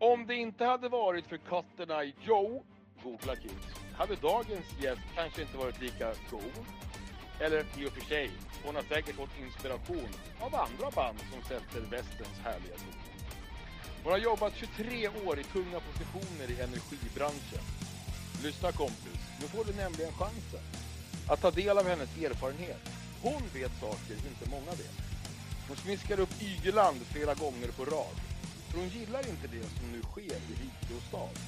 [0.00, 2.64] Om det inte hade varit för Katterna Joe,
[3.02, 6.64] googla kids, hade dagens gäst kanske inte varit lika god.
[7.40, 8.30] Eller i och för sig,
[8.64, 10.08] hon har säkert fått inspiration
[10.40, 13.00] av andra band som sätter västens härliga ton.
[14.02, 17.64] Hon har jobbat 23 år i tunga positioner i energibranschen.
[18.44, 20.64] Lyssna kompis, nu får du nämligen chansen
[21.30, 22.82] att ta del av hennes erfarenhet.
[23.22, 24.98] Hon vet saker inte många vet.
[25.68, 28.27] Hon smiskar upp Ygeland flera gånger på rad.
[28.70, 31.38] För hon gillar inte det som nu sker i rike och stad.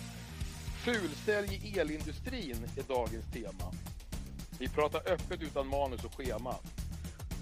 [0.85, 3.73] Fulsälj i elindustrin är dagens tema.
[4.59, 6.55] Vi pratar öppet utan manus och schema.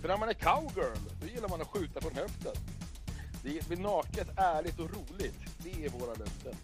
[0.01, 2.52] För när man är cowgirl, då gillar man att skjuta från höften.
[3.43, 5.41] Det blir naket, ärligt och roligt.
[5.59, 6.55] Det är våra löften.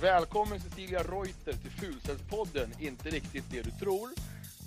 [0.00, 4.10] Välkommen Cecilia Reuter till Fulcellspodden Inte riktigt det du tror.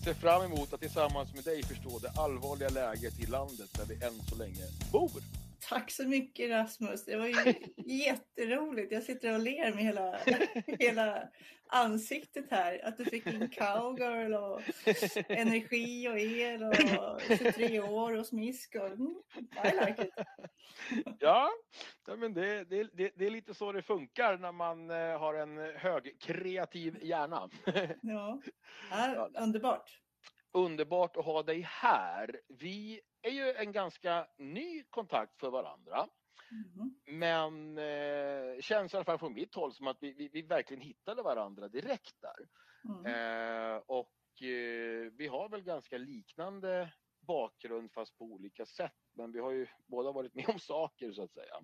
[0.03, 4.05] Ser fram emot att tillsammans med dig förstå det allvarliga läget i landet där vi
[4.05, 5.21] än så länge bor.
[5.69, 7.05] Tack så mycket Rasmus.
[7.05, 7.53] Det var ju
[7.85, 8.91] jätteroligt.
[8.91, 10.19] Jag sitter och ler med hela,
[10.79, 11.29] hela
[11.67, 12.85] ansiktet här.
[12.85, 14.61] Att du fick in cowgirl och
[15.29, 16.75] energi och el och
[17.27, 18.75] 23 år och smisk.
[18.75, 19.15] Och, mm,
[19.65, 20.13] I like it.
[21.19, 21.49] Ja,
[22.17, 25.57] men det, det, det, det är lite så det funkar när man eh, har en
[25.75, 27.49] hög kreativ hjärna.
[28.01, 28.41] Ja,
[28.91, 30.01] ja underbart.
[30.53, 32.39] Underbart att ha dig här.
[32.47, 36.07] Vi är ju en ganska ny kontakt för varandra.
[36.51, 36.95] Mm.
[37.19, 40.81] Men eh, känns i alla fall från mitt håll som att vi, vi, vi verkligen
[40.81, 42.47] hittade varandra direkt där.
[42.89, 43.05] Mm.
[43.05, 46.93] Eh, och eh, vi har väl ganska liknande
[47.27, 48.97] bakgrund fast på olika sätt.
[49.13, 51.55] Men vi har ju båda varit med om saker så att säga.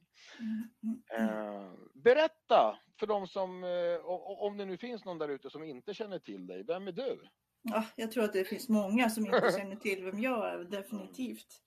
[1.20, 1.78] Mm.
[1.94, 4.06] Berätta för de som, eh,
[4.42, 7.28] om det nu finns någon där ute som inte känner till dig, vem är du?
[7.70, 11.62] Ja, jag tror att det finns många som inte känner till vem jag är, definitivt.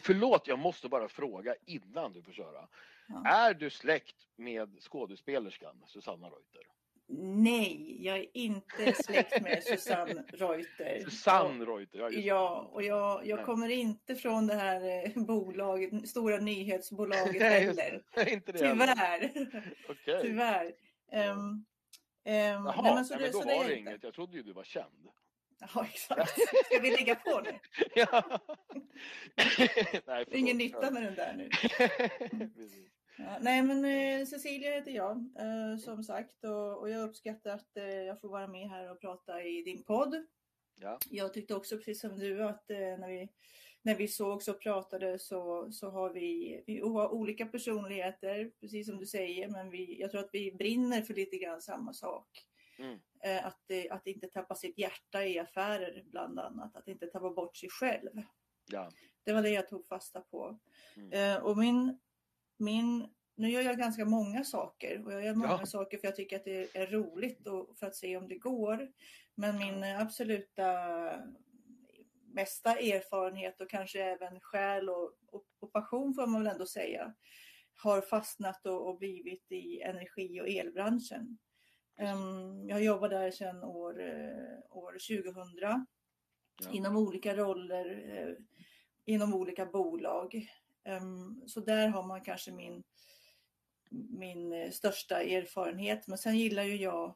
[0.00, 2.68] Förlåt, jag måste bara fråga innan du får köra.
[3.06, 3.22] Ja.
[3.26, 6.62] Är du släkt med skådespelerskan Susanna Reuter?
[7.16, 11.00] Nej, jag är inte släkt med Susanne Reuter.
[11.04, 12.10] Susanne Reuter, ja.
[12.10, 18.02] Ja, och jag, jag kommer inte från det här eh, bolaget, stora nyhetsbolaget heller.
[18.28, 19.30] inte det Tyvärr.
[19.88, 20.22] Okay.
[20.22, 20.72] Tyvärr.
[21.12, 21.64] Um,
[22.26, 24.02] Um, Jaha, nej, men, så det, men då var det inget.
[24.02, 25.08] Jag trodde ju du var känd.
[25.74, 26.40] Ja, exakt.
[26.64, 27.58] Ska vi lägga på nu?
[27.94, 28.40] ja.
[30.06, 31.48] nej, Ingen nytta med den där nu.
[33.16, 37.76] Ja, nej, men eh, Cecilia heter jag eh, som sagt och, och, jag uppskattar att
[37.76, 40.26] eh, jag får vara med här och prata i din podd.
[40.80, 40.98] Ja.
[41.10, 43.28] Jag tyckte också precis som du att eh, när, vi,
[43.84, 48.98] när vi sågs och pratade så, så har vi, vi har olika personligheter, precis som
[48.98, 52.28] du säger, men vi, jag tror att vi brinner för lite grann samma sak.
[52.78, 52.98] Mm.
[53.24, 57.56] Eh, att, att inte tappa sitt hjärta i affärer bland annat, att inte tappa bort
[57.56, 58.22] sig själv.
[58.70, 58.90] Ja.
[59.24, 60.58] Det var det jag tog fasta på.
[60.96, 61.12] Mm.
[61.12, 61.98] Eh, och min,
[62.56, 65.66] min nu gör jag ganska många saker och jag gör många ja.
[65.66, 68.88] saker för jag tycker att det är roligt och för att se om det går.
[69.34, 70.64] Men min absoluta
[72.34, 77.14] mesta erfarenhet och kanske även själ och, och, och passion får man väl ändå säga
[77.76, 81.38] har fastnat och, och blivit i energi och elbranschen.
[82.00, 85.86] Um, jag jobbar där sedan år, uh, år 2000 ja.
[86.72, 88.36] inom olika roller, uh,
[89.04, 90.48] inom olika bolag.
[90.88, 92.84] Um, så där har man kanske min
[93.90, 96.06] min eh, största erfarenhet.
[96.06, 97.14] Men sen gillar ju jag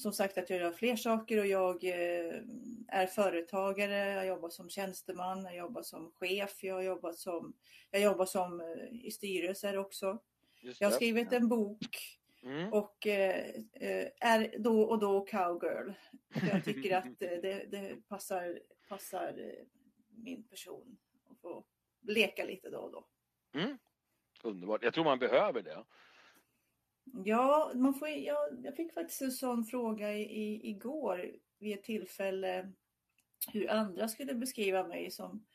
[0.00, 2.42] som sagt att jag gör fler saker och jag eh,
[2.88, 7.52] är företagare, jag jobbar som tjänsteman, jag jobbar som chef, jag jobbar som,
[7.90, 10.18] jag jobbar som eh, i styrelser också.
[10.78, 12.72] Jag har skrivit en bok mm.
[12.72, 15.92] och är då och då cowgirl.
[16.52, 19.54] Jag tycker att det, det passar, passar
[20.10, 20.98] min person
[21.30, 21.64] att få
[22.02, 23.06] leka lite då och då.
[23.60, 23.78] Mm.
[24.42, 24.82] Underbart.
[24.82, 25.84] Jag tror man behöver det.
[27.24, 32.72] Ja, man får, jag, jag fick faktiskt en sån fråga i, igår vid ett tillfälle
[33.52, 35.46] hur andra skulle beskriva mig som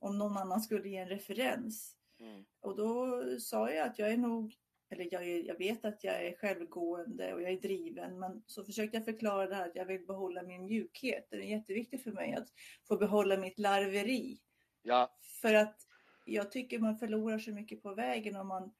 [0.00, 1.96] om någon annan skulle ge en referens.
[2.20, 2.44] Mm.
[2.60, 4.54] Och då sa jag att jag är nog,
[4.90, 8.96] eller jag, jag vet att jag är självgående och jag är driven, men så försökte
[8.96, 11.26] jag förklara det här att jag vill behålla min mjukhet.
[11.30, 12.48] Det är jätteviktigt för mig att
[12.88, 14.40] få behålla mitt larveri.
[14.82, 15.18] Ja.
[15.40, 15.76] För att
[16.24, 18.72] jag tycker man förlorar så mycket på vägen om man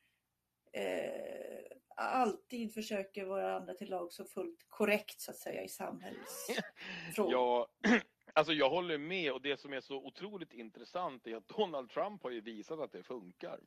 [0.73, 1.50] eh,
[2.01, 7.33] alltid försöker vara andra till lag så fullt korrekt så att säga i samhällsfrågor.
[7.33, 7.69] ja,
[8.33, 12.23] alltså jag håller med och det som är så otroligt intressant är att Donald Trump
[12.23, 13.61] har ju visat att det funkar.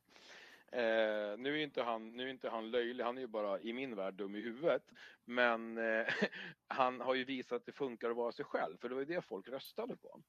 [0.71, 3.73] Eh, nu, är inte han, nu är inte han löjlig, han är ju bara i
[3.73, 4.83] min värld dum i huvudet.
[5.25, 6.07] Men eh,
[6.67, 9.15] han har ju visat att det funkar att vara sig själv, för det var ju
[9.15, 10.21] det folk röstade på.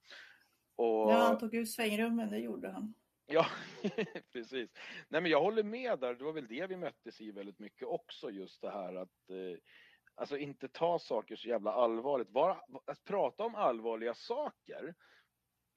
[0.77, 1.12] Och...
[1.12, 2.95] Ja, han tog ut svängrummen, det gjorde han.
[3.26, 3.47] Ja,
[4.32, 4.71] precis.
[5.09, 6.15] Nej, men jag håller med där.
[6.15, 9.59] Det var väl det vi möttes i väldigt mycket också, just det här att eh,
[10.15, 12.31] alltså inte ta saker så jävla allvarligt.
[12.31, 12.50] Var,
[12.87, 14.94] att prata om allvarliga saker,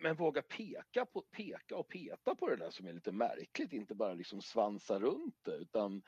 [0.02, 3.96] men våga peka, på, peka och peta på det där som är lite märkligt, inte
[3.96, 6.04] bara liksom svansa runt det, utan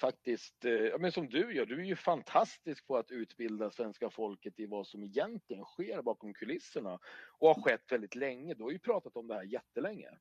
[0.00, 4.60] faktiskt, eh, men som du gör, du är ju fantastisk på att utbilda svenska folket
[4.60, 6.98] i vad som egentligen sker bakom kulisserna
[7.38, 8.54] och har skett väldigt länge.
[8.54, 10.18] Du har ju pratat om det här jättelänge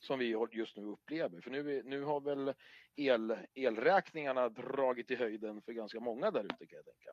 [0.00, 1.40] som vi just nu upplever.
[1.40, 2.54] För nu, nu har väl
[2.96, 7.10] el, elräkningarna dragit i höjden för ganska många där ute kan jag tänka.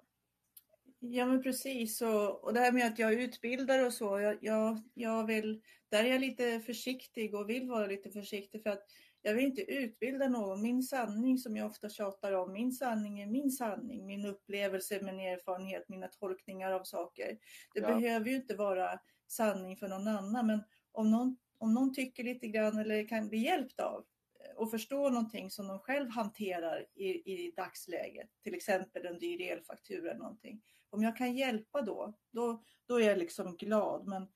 [0.99, 4.81] Ja men precis och, och det här med att jag utbildar och så, jag, jag,
[4.93, 8.83] jag vill, där är jag lite försiktig och vill vara lite försiktig för att
[9.21, 10.61] jag vill inte utbilda någon.
[10.61, 15.19] Min sanning som jag ofta tjatar om, min sanning är min sanning, min upplevelse, min
[15.19, 17.37] erfarenhet, mina tolkningar av saker.
[17.73, 17.87] Det ja.
[17.87, 22.48] behöver ju inte vara sanning för någon annan men om någon om någon tycker lite
[22.48, 24.06] grann eller kan bli hjälpt av
[24.39, 29.42] eh, och förstå någonting som de själv hanterar i, i dagsläget, till exempel en dyr
[29.42, 30.62] elfaktura eller någonting.
[30.89, 34.07] Om jag kan hjälpa då, då, då är jag liksom glad.
[34.07, 34.27] Men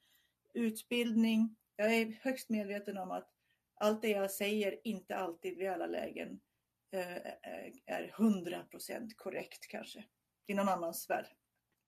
[0.53, 3.29] utbildning, jag är högst medveten om att
[3.75, 6.39] allt det jag säger inte alltid i alla lägen
[6.91, 10.03] eh, eh, är hundra procent korrekt kanske
[10.47, 11.27] i någon annans värld.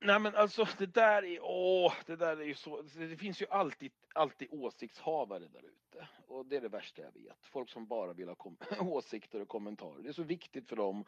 [0.03, 3.45] Nej men alltså det där är, åh, det där är ju så, det finns ju
[3.49, 6.07] alltid, alltid åsiktshavare där ute.
[6.27, 7.45] Och det är det värsta jag vet.
[7.45, 8.35] Folk som bara vill ha
[8.79, 10.03] åsikter och kommentarer.
[10.03, 11.05] Det är så viktigt för dem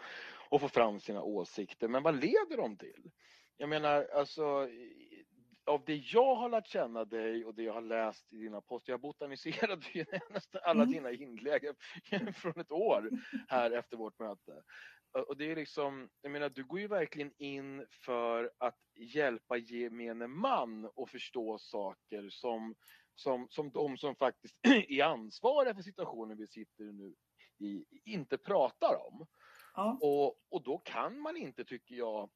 [0.52, 1.88] att få fram sina åsikter.
[1.88, 3.12] Men vad leder de till?
[3.58, 4.70] Jag menar alltså,
[5.66, 8.94] av det jag har lärt känna dig och det jag har läst i dina poster,
[8.94, 10.94] jag botaniserade ju nästan alla mm.
[10.94, 11.62] dina inlägg
[12.36, 13.10] från ett år
[13.48, 14.64] här efter vårt möte.
[15.16, 20.28] Och det är liksom, jag menar du går ju verkligen in för att hjälpa gemene
[20.28, 22.76] man att förstå saker som,
[23.16, 24.56] som, som de som faktiskt
[24.90, 27.16] är ansvariga för situationen vi sitter nu
[27.58, 29.28] i inte pratar om.
[29.76, 29.98] Ja.
[30.02, 32.30] Och, och då kan man inte, tycker jag,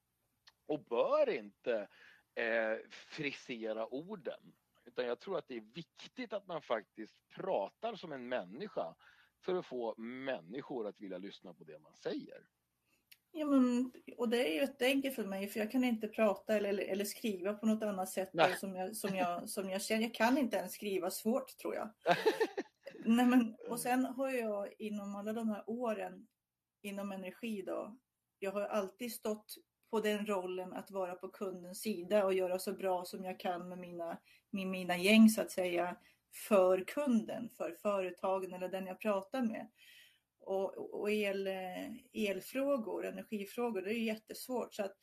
[0.66, 1.88] och bör inte
[2.36, 4.54] eh, frisera orden.
[4.86, 8.96] Utan jag tror att det är viktigt att man faktiskt pratar som en människa
[9.46, 12.48] för att få människor att vilja lyssna på det man säger.
[13.32, 16.80] Ja, men, och det är ju jätteenkelt för mig för jag kan inte prata eller,
[16.80, 18.30] eller skriva på något annat sätt
[18.60, 20.02] som jag, som, jag, som jag känner.
[20.02, 21.90] Jag kan inte ens skriva svårt tror jag.
[23.06, 26.28] Nej, men, och sen har jag inom alla de här åren
[26.82, 27.98] inom energi då,
[28.40, 29.56] jag har alltid stått
[29.92, 33.70] på den rollen att vara på kundens sida och göra så bra som jag kan
[33.70, 34.18] med mina,
[34.50, 35.98] med mina gäng så att säga
[36.48, 39.68] för kunden, för företagen eller den jag pratar med.
[40.40, 41.50] Och, och el,
[42.14, 44.74] elfrågor, energifrågor, det är jättesvårt.
[44.74, 44.96] Så att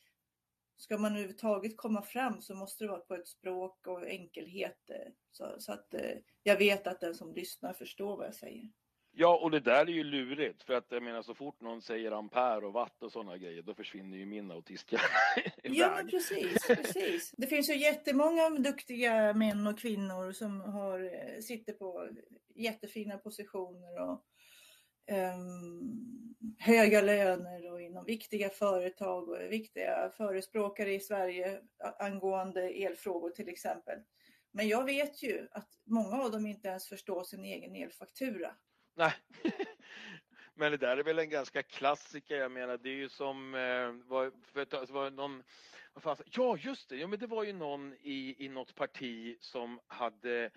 [0.76, 4.90] ska man överhuvudtaget komma fram så måste det vara på ett språk och enkelhet.
[4.90, 8.70] Eh, så, så att eh, jag vet att den som lyssnar förstår vad jag säger.
[9.18, 12.12] Ja, och det där är ju lurigt för att jag menar så fort någon säger
[12.12, 15.04] ampere och watt och sådana grejer då försvinner ju min autisthjärna
[15.62, 17.32] Ja, men precis, precis.
[17.36, 22.08] Det finns ju jättemånga duktiga män och kvinnor som har, eh, sitter på
[22.54, 24.24] jättefina positioner och
[25.06, 26.26] Ehm,
[26.58, 31.60] höga löner och inom viktiga företag och viktiga förespråkare i Sverige
[31.98, 33.98] angående elfrågor till exempel.
[34.50, 38.54] Men jag vet ju att många av dem inte ens förstår sin egen elfaktura.
[38.94, 39.12] Nej,
[40.54, 42.36] men det där är väl en ganska klassiker.
[42.36, 45.42] Jag menar, det är ju som eh, var, för, var någon,
[45.96, 49.80] fan, ja just det, ja, men det var ju någon i, i något parti som
[49.86, 50.50] hade eh,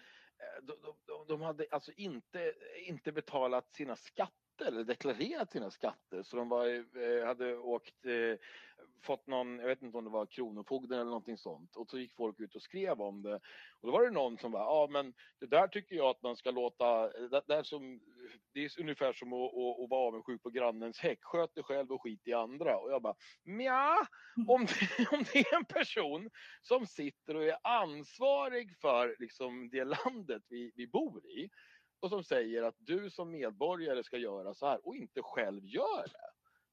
[0.61, 0.73] de,
[1.05, 2.53] de, de hade alltså inte,
[2.87, 8.39] inte betalat sina skatter eller deklarerat sina skatter så de var, eh, hade åkt eh,
[9.01, 12.15] fått någon, jag vet inte om det var Kronofogden eller någonting sånt och så gick
[12.15, 13.35] folk ut och skrev om det.
[13.81, 16.35] Och då var det någon som bara, ja men det där tycker jag att man
[16.35, 17.99] ska låta, eh, det, där är, som,
[18.53, 21.91] det är ungefär som att, att, att vara avundsjuk på grannens häck, sköt dig själv
[21.91, 22.77] och skit i andra.
[22.77, 24.07] Och jag bara, ja
[24.47, 26.29] om det, om det är en person
[26.61, 31.49] som sitter och är ansvarig för liksom det landet vi, vi bor i
[31.99, 36.03] och som säger att du som medborgare ska göra så här och inte själv gör
[36.03, 36.29] det.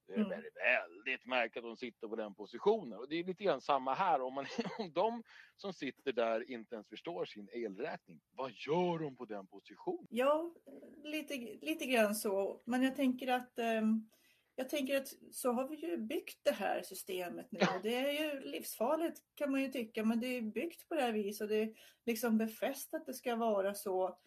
[0.07, 0.31] Det är mm.
[0.31, 2.99] väldigt märkligt att de sitter på den positionen.
[2.99, 4.21] Och det är lite grann samma här.
[4.21, 4.47] Om, man,
[4.79, 5.23] om de
[5.57, 10.07] som sitter där inte ens förstår sin elräkning, vad gör de på den positionen?
[10.11, 10.55] Ja,
[11.05, 12.63] lite, lite grann så.
[12.65, 14.11] Men jag tänker att um,
[14.57, 17.61] jag tänker att så har vi ju byggt det här systemet nu.
[17.61, 21.03] Och det är ju livsfarligt kan man ju tycka, men det är byggt på det
[21.03, 21.43] här viset.
[21.43, 21.75] Och det är
[22.07, 24.19] liksom befäst att det ska vara så.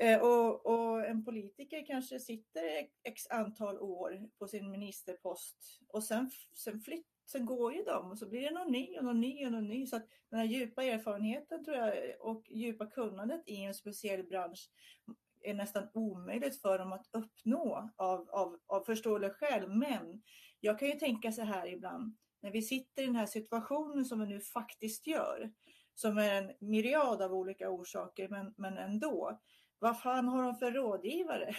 [0.00, 2.62] Eh, och, och, en politiker kanske sitter
[3.02, 8.18] x antal år på sin ministerpost och sen, sen, flytt, sen går ju de och
[8.18, 9.86] så blir det någon ny och någon ny och någon ny.
[9.86, 14.70] Så att den här djupa erfarenheten tror jag och djupa kunnandet i en speciell bransch
[15.44, 19.68] är nästan omöjligt för dem att uppnå av, av, av förståeliga skäl.
[19.68, 20.22] Men
[20.60, 24.20] jag kan ju tänka så här ibland, när vi sitter i den här situationen som
[24.20, 25.52] vi nu faktiskt gör,
[25.94, 29.40] som är en myriad av olika orsaker, men, men ändå.
[29.84, 31.54] Vad fan har de för rådgivare?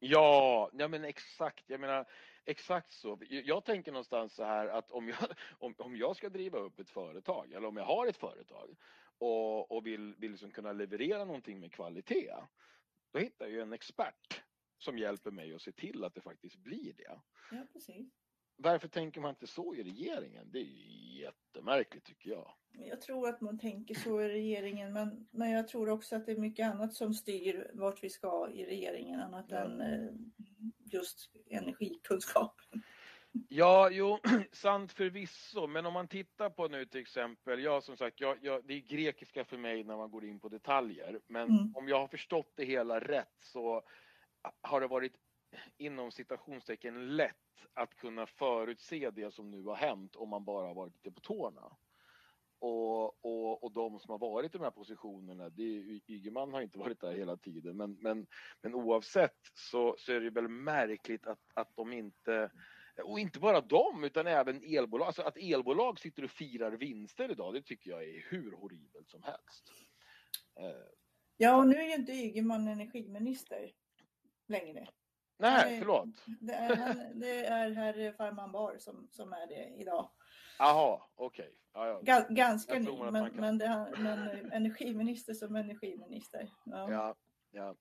[0.00, 1.64] Ja, ja men exakt.
[1.66, 2.06] Jag menar
[2.44, 3.18] exakt så.
[3.28, 5.18] Jag tänker någonstans så här att om jag,
[5.58, 8.76] om, om jag ska driva upp ett företag eller om jag har ett företag
[9.18, 12.34] och, och vill, vill liksom kunna leverera någonting med kvalitet.
[13.12, 14.42] Då hittar jag en expert
[14.78, 17.20] som hjälper mig att se till att det faktiskt blir det.
[17.50, 18.23] Ja, precis.
[18.56, 20.50] Varför tänker man inte så i regeringen?
[20.52, 22.50] Det är jättemärkligt tycker jag.
[22.72, 26.32] Jag tror att man tänker så i regeringen men, men jag tror också att det
[26.32, 29.56] är mycket annat som styr vart vi ska i regeringen annat ja.
[29.56, 30.10] än eh,
[30.92, 32.82] just energikunskapen.
[33.48, 34.18] Ja, jo,
[34.52, 38.64] sant förvisso, men om man tittar på nu till exempel, ja som sagt, jag, jag,
[38.64, 41.74] det är grekiska för mig när man går in på detaljer, men mm.
[41.74, 43.82] om jag har förstått det hela rätt så
[44.62, 45.16] har det varit
[45.76, 47.34] inom citationstecken lätt
[47.74, 51.20] att kunna förutse det som nu har hänt om man bara har varit lite på
[51.20, 51.76] tårna.
[52.58, 56.60] Och, och, och de som har varit i de här positionerna, det är, Ygeman har
[56.60, 58.26] inte varit där hela tiden, men, men,
[58.62, 62.50] men oavsett så, så är det väl märkligt att, att de inte
[63.02, 65.06] och inte bara dem utan även elbolag.
[65.06, 69.22] Alltså att elbolag sitter och firar vinster idag, det tycker jag är hur horribelt som
[69.22, 69.72] helst.
[70.60, 70.94] Eh.
[71.36, 73.72] Ja, och nu är ju inte Ygeman energiminister
[74.46, 74.88] längre.
[75.36, 76.08] Nej, förlåt.
[76.40, 80.10] Det är, det är herr Farman Bar som, som är det idag.
[80.58, 81.44] Jaha, okej.
[81.44, 81.54] Okay.
[81.74, 82.26] Ja, ja.
[82.28, 86.50] Ganska ny, men, men, det, men energiminister som energiminister.
[86.64, 87.14] Ja, ja.
[87.50, 87.74] ja.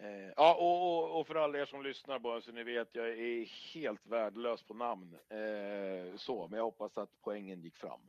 [0.00, 3.44] Eh, ja, och, och, för alla er som lyssnar bara så ni vet, jag är
[3.74, 5.14] helt värdelös på namn.
[5.28, 8.00] Eh, så, men jag hoppas att poängen gick fram.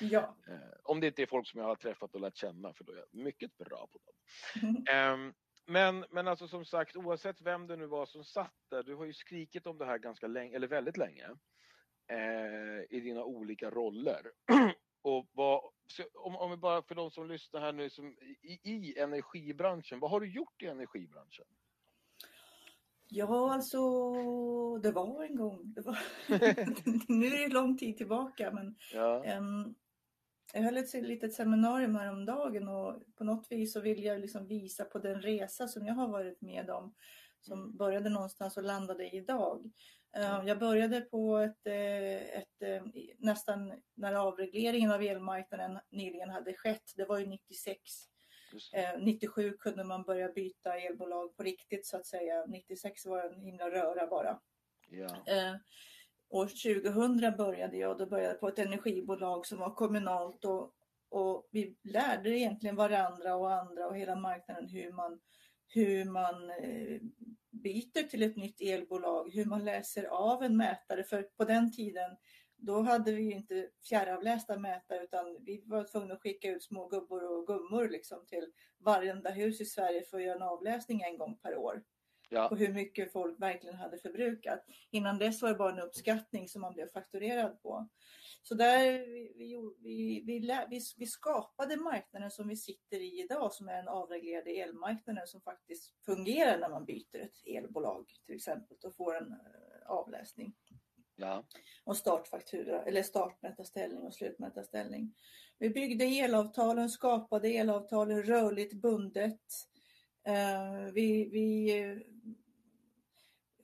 [0.00, 0.36] ja.
[0.48, 2.92] eh, om det inte är folk som jag har träffat och lärt känna, för då
[2.92, 4.84] är jag mycket bra på dem.
[5.66, 9.04] Men, men alltså som sagt, oavsett vem det nu var som satt där, du har
[9.04, 11.28] ju skrikit om det här ganska länge, eller väldigt länge,
[12.08, 14.32] eh, i dina olika roller.
[15.02, 15.62] och vad,
[16.14, 20.10] om, om vi bara för de som lyssnar här nu som, i, i energibranschen, vad
[20.10, 21.46] har du gjort i energibranschen?
[23.08, 23.78] Ja, alltså
[24.78, 25.74] det var en gång.
[25.74, 25.98] Det var,
[27.08, 29.36] nu är det lång tid tillbaka men ja.
[29.38, 29.74] um,
[30.54, 34.84] jag höll ett litet seminarium häromdagen och på något vis så vill jag liksom visa
[34.84, 36.94] på den resa som jag har varit med om
[37.40, 37.76] som mm.
[37.76, 39.70] började någonstans och landade idag.
[40.16, 42.82] Eh, jag började på ett, eh, ett, eh,
[43.18, 46.92] nästan när avregleringen av elmarknaden nyligen hade skett.
[46.96, 47.80] Det var ju 96.
[48.98, 52.46] 97 kunde man börja byta elbolag på riktigt så att säga.
[52.46, 54.40] 96 var en himla röra bara.
[54.88, 55.08] Ja.
[56.34, 57.98] År 2000 började jag.
[57.98, 60.74] Då började jag på ett energibolag som var kommunalt och,
[61.08, 65.20] och vi lärde egentligen varandra och andra och hela marknaden hur man,
[65.68, 67.00] hur man eh,
[67.50, 71.04] byter till ett nytt elbolag, hur man läser av en mätare.
[71.04, 72.16] För på den tiden
[72.56, 77.24] då hade vi inte fjärravlästa mätare utan vi var tvungna att skicka ut små gubbor
[77.24, 81.38] och gummor liksom till varenda hus i Sverige för att göra en avläsning en gång
[81.42, 81.82] per år.
[82.28, 82.48] Ja.
[82.48, 84.64] På hur mycket folk verkligen hade förbrukat.
[84.90, 87.88] Innan dess var det bara en uppskattning som man blev fakturerad på.
[88.42, 88.92] Så där
[89.36, 94.50] vi, vi, vi, vi, skapade marknaden som vi sitter i idag som är den avreglerade
[94.50, 99.38] elmarknaden som faktiskt fungerar när man byter ett elbolag till exempel och får en uh,
[99.86, 100.54] avläsning.
[101.16, 101.44] Ja.
[101.84, 105.14] Och startfaktura eller startmätarställning och slutmätarställning.
[105.58, 109.40] Vi byggde elavtalen, skapade elavtalen rörligt bundet.
[110.28, 111.74] Uh, vi, vi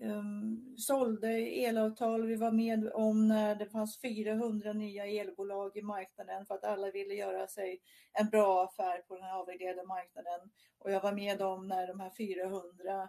[0.00, 2.26] um, sålde elavtal.
[2.26, 6.90] Vi var med om när det fanns 400 nya elbolag i marknaden för att alla
[6.90, 7.80] ville göra sig
[8.12, 10.40] en bra affär på den här avreglerade marknaden.
[10.78, 13.08] Och jag var med om när de här 400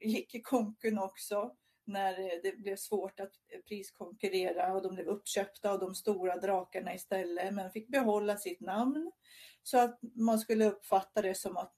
[0.00, 3.32] gick i konken också när det blev svårt att
[3.68, 9.12] priskonkurrera och de blev uppköpta av de stora drakarna istället men fick behålla sitt namn
[9.62, 11.74] så att man skulle uppfatta det som att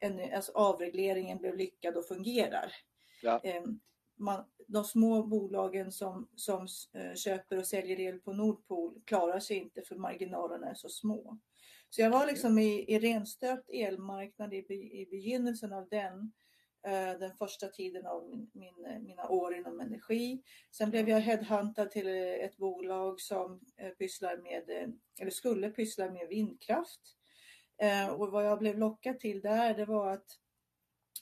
[0.00, 2.72] en, alltså avregleringen blev lyckad och fungerar.
[3.22, 3.40] Ja.
[3.44, 3.80] Ehm,
[4.16, 9.56] man, de små bolagen som, som eh, köper och säljer el på Nordpol klarar sig
[9.56, 11.38] inte för marginalerna är så små.
[11.90, 14.56] Så jag var liksom i, i renstöpt elmarknad i,
[15.00, 16.32] i begynnelsen av den,
[16.86, 20.42] eh, den första tiden av min, min, mina år inom energi.
[20.70, 26.28] Sen blev jag headhuntad till ett bolag som eh, pysslar med, eller skulle pyssla med
[26.28, 27.15] vindkraft.
[28.18, 30.26] Och vad jag blev lockad till där, det var att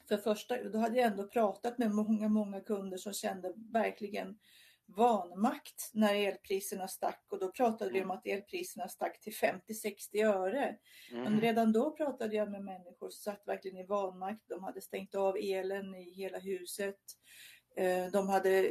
[0.09, 4.39] för första, då hade jag ändå pratat med många, många kunder som kände verkligen
[4.87, 10.77] vanmakt när elpriserna stack och då pratade vi om att elpriserna stack till 50-60 öre.
[11.13, 11.41] Men Mm.
[11.41, 14.43] redan då pratade jag med människor som satt verkligen i vanmakt.
[14.49, 16.99] De hade stängt av elen i hela huset.
[17.77, 18.71] Eh, De hade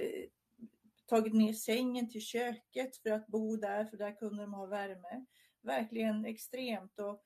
[1.05, 5.25] tagit ner sängen till köket för att bo där, för där kunde de ha värme.
[5.61, 6.99] Verkligen extremt.
[6.99, 7.23] Och,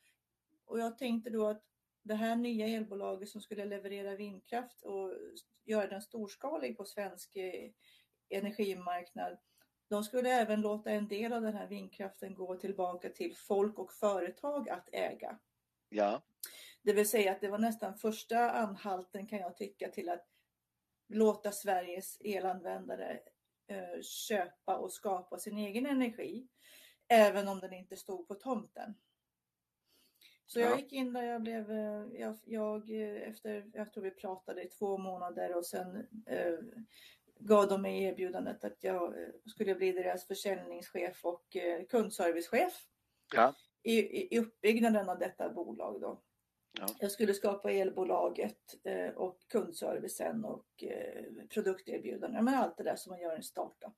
[0.68, 1.64] och jag tänkte då att
[2.04, 5.14] det här nya elbolaget som skulle leverera vindkraft och
[5.66, 7.72] göra den storskalig på svensk eh,
[8.30, 9.38] energimarknad,
[9.90, 13.92] de skulle även låta en del av den här vindkraften gå tillbaka till folk och
[13.92, 15.40] företag att äga.
[15.90, 16.22] Ja.
[16.82, 20.28] Det vill säga att det var nästan första anhalten kan jag tycka till att
[21.08, 23.20] låta Sveriges elanvändare
[23.68, 26.48] eh, köpa och skapa sin egen energi.
[27.08, 28.94] Även om den inte stod på tomten.
[30.50, 30.78] Så jag Ja.
[30.80, 34.68] gick in där jag blev, eh, jag, jag eh, efter, jag tror vi pratade i
[34.70, 36.54] två månader och sen eh,
[37.40, 42.74] gav de mig erbjudandet att jag eh, skulle bli deras försäljningschef och eh, kundservicechef
[43.36, 43.54] Ja.
[43.84, 46.02] i, i i uppbyggnaden av detta bolag.
[46.02, 46.22] Då.
[46.80, 46.88] Ja.
[47.00, 52.46] Jag skulle skapa elbolaget eh, och kundservicen och eh, produkterbjudanden.
[52.46, 53.94] Men allt det där som man gör i en startup.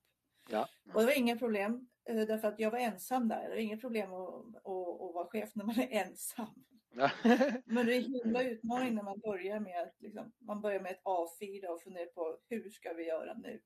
[0.49, 0.67] Ja.
[0.93, 3.49] Och det var inga problem därför att jag var ensam där.
[3.49, 6.65] Det är inget problem att, att, att vara chef när man är ensam.
[6.91, 7.11] Ja.
[7.65, 10.91] Men det är en himla utmaning när man börjar med att liksom, man börjar med
[10.91, 13.61] ett A4 och funderar på hur ska vi göra nu?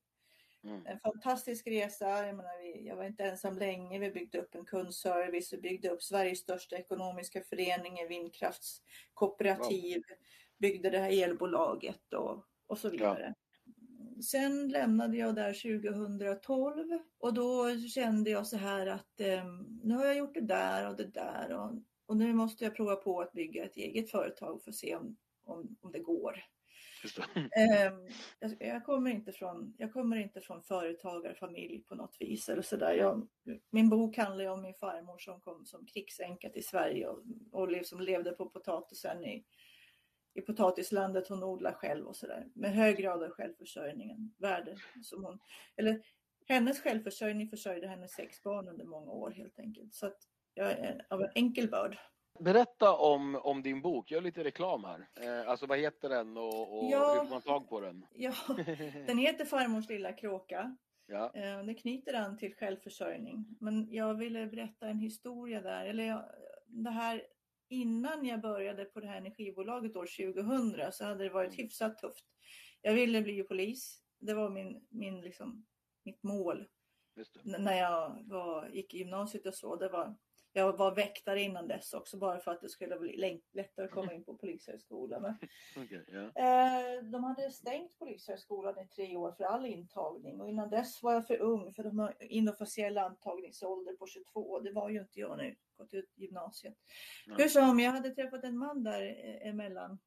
[0.64, 0.86] Mm.
[0.86, 2.26] En fantastisk resa.
[2.26, 3.98] Jag, menar, vi, jag var inte ensam länge.
[3.98, 5.52] Vi byggde upp en kundservice.
[5.52, 10.02] Vi byggde upp Sveriges största ekonomiska förening, en vindkraftskooperativ.
[10.58, 13.34] Byggde det här elbolaget och, och så vidare.
[14.22, 19.44] Sen lämnade jag där 2012 och då kände jag så här att eh,
[19.82, 21.72] nu har jag gjort det där och det där och,
[22.06, 25.16] och nu måste jag prova på att bygga ett eget företag för att se om,
[25.44, 26.44] om, om det går.
[27.34, 32.48] Ehm, jag, jag, kommer inte från, jag kommer inte från företagarfamilj på något vis.
[32.48, 32.76] Eller så.
[32.76, 33.28] Jag,
[33.70, 38.00] min bok handlar om min farmor som kom som krigsänka till Sverige och, och liksom
[38.00, 39.44] levde på potatisen i,
[40.34, 42.46] i potatislandet hon odlar själv och sådär.
[42.54, 44.34] Med hög grad av självförsörjning.
[44.38, 45.38] Värde som hon,
[45.76, 46.02] eller
[46.48, 49.94] hennes självförsörjning försörjde hennes sex barn under många år helt enkelt.
[49.94, 50.18] Så att
[50.54, 51.98] jag är av en enkel börd.
[52.40, 55.08] Berätta om, om din bok, gör lite reklam här.
[55.20, 57.12] Eh, alltså vad heter den och, och Ja.
[57.12, 58.06] hur får man tag på den?
[58.14, 58.32] Ja,
[59.06, 60.76] den heter Farmors lilla kråka.
[61.06, 61.30] ja.
[61.34, 63.56] Eh, Det knyter an till självförsörjning.
[63.60, 65.84] Men jag ville berätta en historia där.
[65.86, 66.24] Eller jag,
[66.66, 67.22] det här,
[67.74, 72.24] innan jag började på det här energibolaget år 2000 så hade det varit hyfsat tufft.
[72.82, 74.00] Jag ville bli polis.
[74.18, 75.66] Det var min, min liksom,
[76.04, 76.66] mitt mål
[77.44, 79.76] när jag var, gick i gymnasiet och så.
[79.76, 80.16] Det var,
[80.56, 84.12] jag var väktare innan dess också bara för att det skulle bli lättare att komma
[84.12, 85.34] in på polishögskolan.
[86.12, 86.20] Ja.
[86.20, 91.12] Eh, De hade stängt Polishögskolan i tre år för all intagning och innan dess var
[91.12, 94.60] jag för ung för de har inofficiell antagningsålder på 22.
[94.60, 96.74] Det var ju inte jag jag gått ut gymnasiet.
[97.26, 99.98] Hur som, jag hade träffat en man där eh, emellan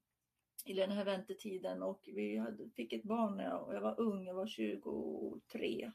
[0.65, 3.99] i den här väntetiden och vi hade, fick ett barn när jag, och jag var
[3.99, 5.91] ung, jag var 23.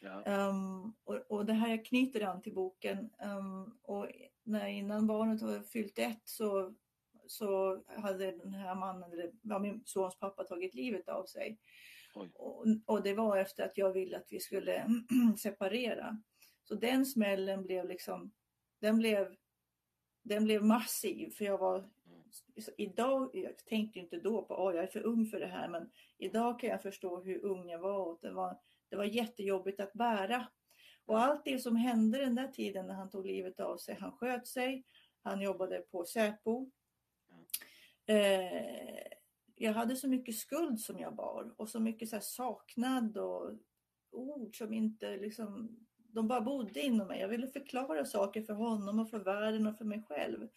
[0.00, 0.48] Ja.
[0.48, 3.10] Um, och, och det här knyter an till boken.
[3.22, 4.08] Um, och
[4.44, 6.74] när, innan barnet var fyllt ett så,
[7.26, 11.58] så hade den här mannen, eller ja, min sons pappa, tagit livet av sig.
[12.14, 14.86] Och, och det var efter att jag ville att vi skulle
[15.38, 16.22] separera.
[16.64, 18.32] Så den smällen blev liksom,
[18.80, 19.36] den blev,
[20.22, 21.88] den blev massiv för jag var
[22.56, 25.68] så idag, jag tänkte inte då på att jag är för ung för det här,
[25.68, 29.80] men idag kan jag förstå hur ung jag var och det var, det var jättejobbigt
[29.80, 30.48] att bära.
[31.04, 34.12] Och allt det som hände den där tiden när han tog livet av sig, han
[34.12, 34.84] sköt sig,
[35.22, 36.70] han jobbade på Säpo.
[38.06, 39.16] Eh,
[39.54, 43.52] jag hade så mycket skuld som jag bar och så mycket så saknad och
[44.10, 47.20] ord som inte liksom, de bara bodde inom mig.
[47.20, 50.48] Jag ville förklara saker för honom och för världen och för mig själv.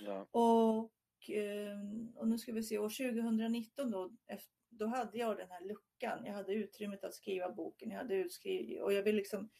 [0.00, 0.28] Ja.
[0.30, 1.78] Och, eh,
[2.14, 6.24] och nu ska vi se, år 2019 då, efter, då hade jag den här luckan.
[6.24, 7.90] Jag hade utrymmet att skriva boken.
[7.90, 9.50] Jag hade utskrivit, och jag vill liksom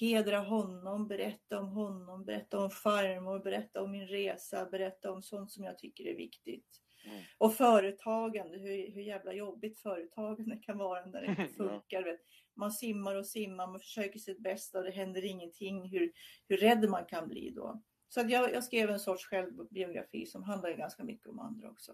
[0.00, 5.52] hedra honom, berätta om honom, berätta om farmor, berätta om min resa, berätta om sånt
[5.52, 6.82] som jag tycker är viktigt.
[7.04, 7.22] Mm.
[7.38, 12.18] Och företagande, hur, hur jävla jobbigt företagande kan vara när det inte funkar.
[12.54, 15.90] Man simmar och simmar, man försöker sitt bästa och det händer ingenting.
[15.90, 16.12] Hur,
[16.48, 17.82] hur rädd man kan bli då.
[18.08, 21.92] Så jag, jag skrev en sorts självbiografi som handlar ganska mycket om andra också.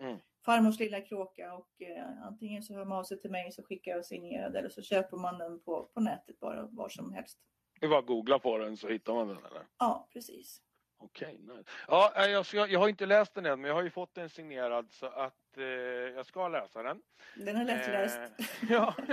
[0.00, 0.18] Mm.
[0.44, 3.92] Farmors lilla kråka och eh, antingen så hör man av sig till mig så skickar
[3.92, 7.38] jag signerad eller så köper man den på, på nätet bara var som helst.
[7.80, 9.66] Det är bara att googla på den så hittar man den eller?
[9.78, 10.62] Ja, precis.
[11.00, 11.70] Okej, nice.
[11.88, 14.30] Ja, eh, jag, jag har inte läst den än men jag har ju fått den
[14.30, 17.02] signerad så att eh, jag ska läsa den.
[17.34, 18.18] Den är lättläst.
[18.38, 18.94] Eh, ja.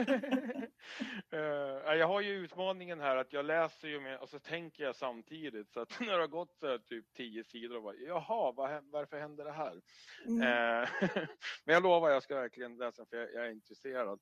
[1.31, 4.95] eh, jag har ju utmaningen här att jag läser ju med och så tänker jag
[4.95, 8.51] samtidigt så att när det har gått så här, typ tio sidor och bara jaha,
[8.51, 9.81] vad, varför händer det här?
[10.25, 10.41] Mm.
[10.41, 10.89] Eh,
[11.65, 14.19] men jag lovar, jag ska verkligen läsa för jag, jag är intresserad.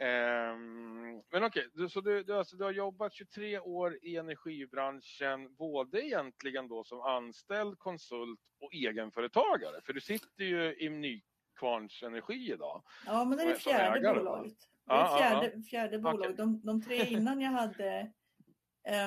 [0.00, 5.54] Um, men okej, okay, så du, du, alltså, du har jobbat 23 år i energibranschen,
[5.56, 9.80] både egentligen då som anställd, konsult och egenföretagare.
[9.86, 12.82] För du sitter ju i Nykvarns Energi idag.
[13.06, 14.56] Ja, men det är det fjärde bolaget.
[14.86, 16.20] Det är ah, fjärde, ah, fjärde bolag.
[16.20, 16.32] Okay.
[16.32, 18.12] De, de, tre innan jag hade,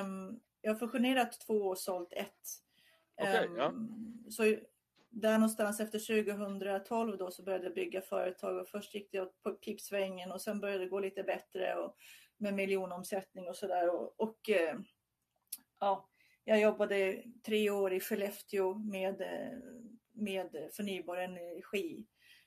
[0.04, 2.48] um, jag har fusionerat två och sålt ett.
[3.22, 3.66] Okay, um, ja.
[3.68, 4.56] Ehm, så
[5.12, 9.54] där någonstans efter 2012 då så började jag bygga företag och först gick det på
[9.54, 11.96] klippsvängen och sen började det gå lite bättre och
[12.36, 13.90] med miljonomsättning och sådär.
[13.90, 14.76] Och, och eh,
[15.80, 16.08] ja,
[16.44, 19.58] jag jobbade tre år i Skellefteå med, eh,
[20.12, 22.06] med förnybar energi,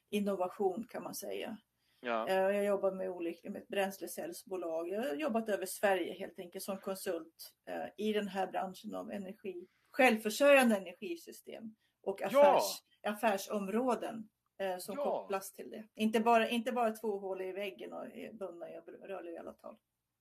[0.09, 1.57] innovation kan man säga.
[1.99, 2.27] Ja.
[2.29, 4.89] Eh, jag jobbar med olika med ett bränslecellsbolag.
[4.89, 7.53] Jag har jobbat över Sverige helt enkelt som konsult
[7.97, 11.75] i den här branschen av energi, självförsörjande energisystem
[12.05, 13.11] och affärs, ja.
[13.11, 15.03] affärsområden eh, som ja.
[15.03, 15.87] kopplas till det.
[15.95, 18.73] Inte bara, inte bara två hål i väggen och bundna i
[19.07, 19.77] rörliga tal.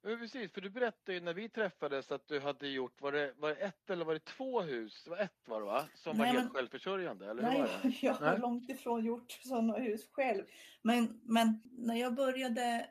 [0.07, 3.35] Ja, precis, för du berättade ju när vi träffades att du hade gjort, var det,
[3.37, 5.03] var det ett eller var det två hus?
[5.05, 5.85] Det var ett var det va?
[5.95, 7.31] Som nej, var helt men, självförsörjande?
[7.31, 10.45] Eller nej, jag har långt ifrån gjort sådana hus själv.
[10.83, 12.87] Men, men när jag började,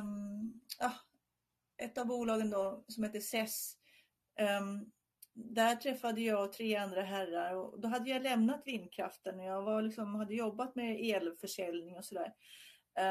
[0.00, 0.92] um, ah,
[1.76, 3.76] ett av bolagen då som heter SES,
[4.60, 4.92] um,
[5.34, 9.40] där träffade jag tre andra herrar och då hade jag lämnat vindkraften.
[9.40, 12.32] Jag var liksom, hade jobbat med elförsäljning och sådär.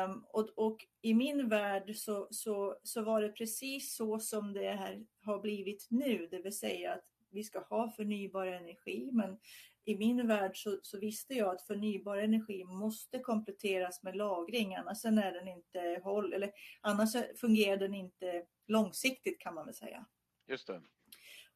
[0.06, 4.72] Um, och, och, i min värld så, så, så var det precis så som det
[4.72, 9.10] här har blivit nu, det vill säga att vi ska ha förnybar energi.
[9.12, 9.40] Men
[9.86, 15.06] i min värld så, så visste jag att förnybar energi måste kompletteras med lagring, annars
[15.06, 20.06] är den inte håll, eller annars fungerar den inte långsiktigt kan man väl säga.
[20.48, 20.82] Just det.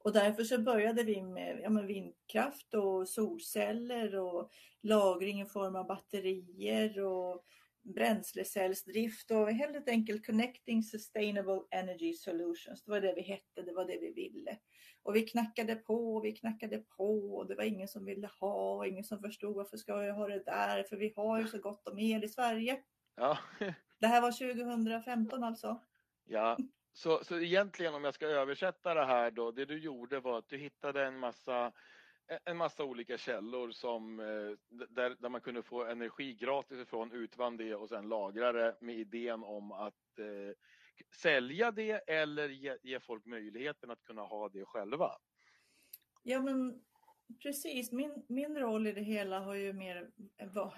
[0.08, 5.88] Och därför så började vi med, ja, vindkraft och solceller och lagring i form av
[5.88, 7.44] batterier och
[7.82, 12.84] bränslecellsdrift och helt enkelt Connecting Sustainable Energy Solutions.
[12.84, 14.58] Det var det vi hette, det var det vi ville.
[15.04, 18.76] Och vi knackade på och vi knackade på och det var ingen som ville ha
[18.76, 21.58] och ingen som förstod varför ska jag ha det där för vi har ju så
[21.58, 22.82] gott om el i Sverige.
[23.16, 23.38] Ja.
[24.00, 25.82] det här var 2015 alltså.
[26.26, 26.58] Ja,
[26.98, 30.50] så, så egentligen om jag ska översätta det här då, det du gjorde var att
[30.50, 31.72] du hittade en massa
[32.28, 37.12] e, en massa olika källor som, eh, där, där man kunde få energi gratis ifrån,
[37.12, 40.56] utvann det och sen lagra det med idén om att eh,
[41.16, 45.12] sälja det eller ge, ge, folk möjligheten att kunna ha det själva.
[46.24, 46.82] Ja men
[47.44, 50.10] precis, min, min roll i det hela har ju mer,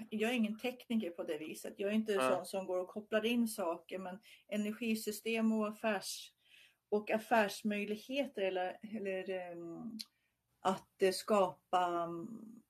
[0.09, 1.73] jag är ingen tekniker på det viset.
[1.77, 2.29] Jag är inte ja.
[2.29, 6.33] sån som går och kopplar in saker men energisystem och affärs
[6.89, 9.99] och affärsmöjligheter eller, eller um,
[10.61, 12.61] att skapa um,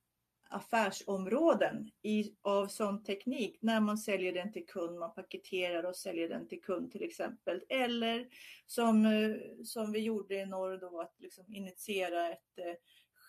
[0.50, 6.28] affärsområden i, av sån teknik när man säljer den till kund, man paketerar och säljer
[6.28, 7.64] den till kund till exempel.
[7.68, 8.28] Eller
[8.66, 12.74] som, eh, som vi gjorde i norr då, att liksom initiera ett eh,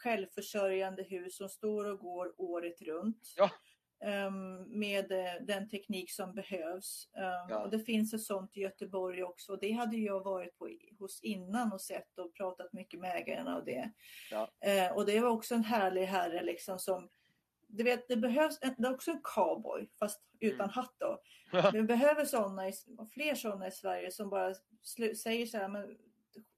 [0.04, 3.34] självförsörjande hus som står och går året runt.
[3.38, 3.50] Ja.
[4.28, 7.10] Um, med uh, den teknik som behövs.
[7.16, 7.60] Um, ja.
[7.60, 9.56] och det finns ett sånt i Göteborg också.
[9.56, 13.66] Det hade jag varit på, hos innan och sett och pratat mycket med ägarna och
[13.66, 13.92] det.
[14.32, 14.50] Ja.
[14.68, 17.10] Uh, och det var också en härlig herre liksom som
[17.74, 20.70] du vet, det behövs en, det är också en cowboy, fast utan mm.
[20.70, 21.22] hatt då.
[21.74, 22.64] Vi behöver sådana,
[23.14, 24.54] fler sådana i Sverige som bara
[25.24, 25.98] säger så här, men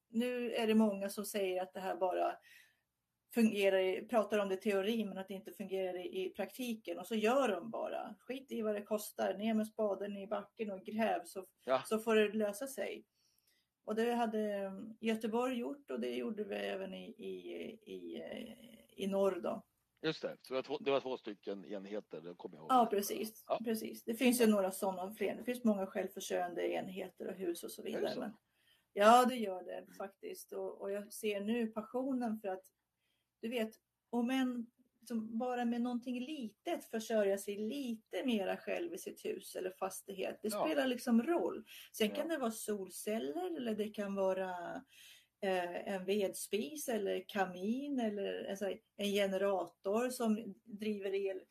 [0.10, 2.36] nu är det många som säger att det här bara
[3.34, 7.08] fungerar, pratar om det i teori men att det inte fungerar i, i praktiken och
[7.08, 8.16] så gör de bara.
[8.20, 11.82] Skit i vad det kostar, ner med spaden i backen och gräv så, ja.
[11.86, 13.06] så får det lösa sig.
[13.86, 18.24] Och det hade Göteborg gjort och det gjorde vi även i, i, i,
[18.96, 19.64] i norr då.
[20.02, 22.72] Just det, så det var två, det var två stycken enheter, det kommer jag ihåg.
[22.72, 23.44] Ja, precis.
[23.48, 23.60] Ja.
[23.66, 24.04] precis.
[24.04, 25.36] Det finns ju några sådana fler.
[25.36, 28.20] Det finns många självförsörjande enheter och hus och så vidare.
[28.20, 28.34] Men,
[28.94, 30.54] ja, det gör det faktiskt.
[30.54, 32.73] Och, och jag ser nu passionen för att
[33.44, 33.72] du vet,
[34.10, 34.68] om en
[35.08, 40.40] som bara med någonting litet försörja sig lite mera själv i sitt hus eller fastighet.
[40.42, 40.66] Det ja.
[40.66, 41.64] spelar liksom roll.
[41.92, 42.16] Sen ja.
[42.16, 44.50] kan det vara solceller eller det kan vara
[45.42, 51.42] eh, en vedspis eller kamin eller alltså, en generator som driver el.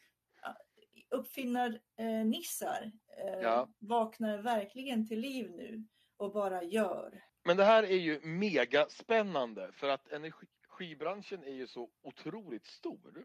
[1.10, 3.68] Uppfinnar eh, nissar eh, ja.
[3.78, 5.84] vaknar verkligen till liv nu
[6.16, 7.24] och bara gör.
[7.44, 10.46] Men det här är ju mega spännande för att energi,
[10.82, 13.24] skivbranschen är ju så otroligt stor.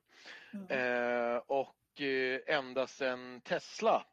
[0.54, 0.68] Mm.
[0.70, 4.06] Eh, och eh, ända sedan Tesla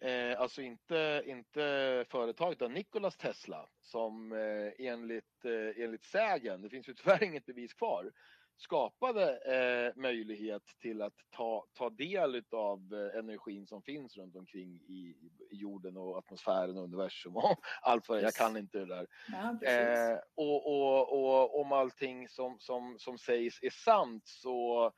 [0.00, 6.68] Eh, alltså inte, inte företaget utan Nikolas Tesla som eh, enligt, eh, enligt sägen, det
[6.70, 8.12] finns ju tyvärr inget bevis kvar,
[8.56, 14.74] skapade eh, möjlighet till att ta, ta del av eh, energin som finns runt omkring
[14.74, 15.16] i,
[15.50, 17.36] i jorden och atmosfären och universum.
[17.36, 19.06] Och allt vad Jag kan inte det där.
[19.28, 24.92] Ja, eh, och, och, och om allting som, som, som sägs är sant så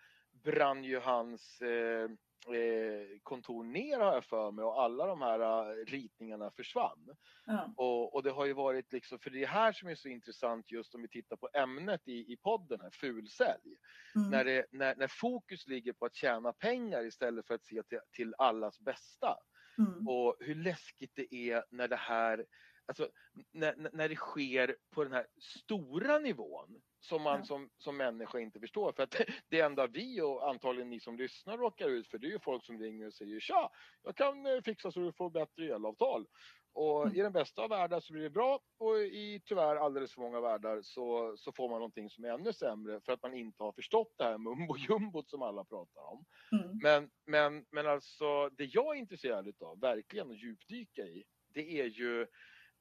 [0.45, 2.09] brann ju hans eh,
[2.55, 7.17] eh, kontor ner har jag för mig och alla de här uh, ritningarna försvann.
[7.45, 7.75] Ja.
[7.77, 10.71] Och, och, det har ju varit liksom, för det är här som är så intressant
[10.71, 13.77] just om vi tittar på ämnet i, i podden här, fulsälj.
[14.15, 14.31] Mm.
[14.31, 18.01] När, det, när, när fokus ligger på att tjäna pengar istället för att se till,
[18.13, 19.37] till allas bästa.
[19.79, 20.09] Mm.
[20.09, 22.47] Och hur läskigt det är när det här
[22.87, 23.09] Alltså,
[23.53, 27.45] när, när det sker på den här stora nivån som man ja.
[27.45, 28.93] som, som människa inte förstår.
[28.93, 29.15] För att
[29.49, 32.65] det enda vi och antagligen ni som lyssnar råkar ut för det är ju folk
[32.65, 33.71] som ringer och säger tja,
[34.03, 36.27] jag kan eh, fixa så du får bättre elavtal.
[36.73, 37.17] Och mm.
[37.17, 40.41] i den bästa av världar så blir det bra och i tyvärr alldeles för många
[40.41, 43.73] världar så, så får man någonting som är ännu sämre för att man inte har
[43.73, 46.25] förstått det här mumbo jumbot som alla pratar om.
[46.53, 46.79] Mm.
[46.83, 51.87] Men, men, men alltså det jag är intresserad av, verkligen att djupdyka i, det är
[51.87, 52.27] ju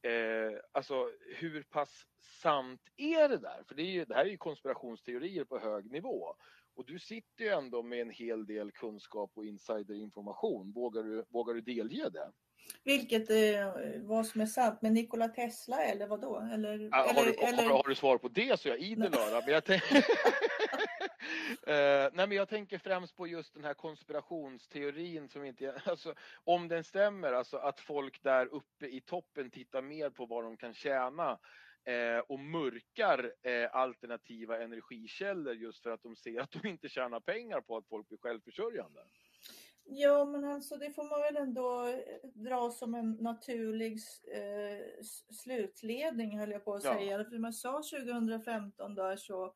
[0.02, 2.06] Eh, alltså hur pass
[2.42, 3.64] sant är det där?
[3.68, 6.36] För det, är ju, det här är ju konspirationsteorier på hög nivå.
[6.76, 10.72] Och du sitter ju ändå med en hel del kunskap och insiderinformation.
[10.72, 12.32] Vågar du, vågar du delge det?
[12.84, 13.68] Vilket, eh,
[14.02, 16.50] vad som är sant med Nikola Tesla eller vad då?
[16.54, 17.64] Eller, ja, eller, har, du, eller...
[17.64, 19.42] Har, har, du svar på det så är jag idel öra.
[19.46, 20.55] Men jag, Uh,
[21.68, 26.84] nej men jag tänker främst på just den här konspirationsteorin som inte, alltså om den
[26.84, 31.40] stämmer, alltså att folk där uppe i toppen tittar mer på vad de kan tjäna
[31.86, 37.20] eh, och mörkar eh, alternativa energikällor just för att de ser att de inte tjänar
[37.20, 39.02] pengar på att folk blir självförsörjande.
[39.88, 44.00] Ja, men alltså det får man väl ändå eh, dra som en naturlig
[44.34, 47.18] eh, slutledning höll jag på att säga.
[47.18, 47.24] Ja.
[47.24, 49.54] För man sa 2015 där så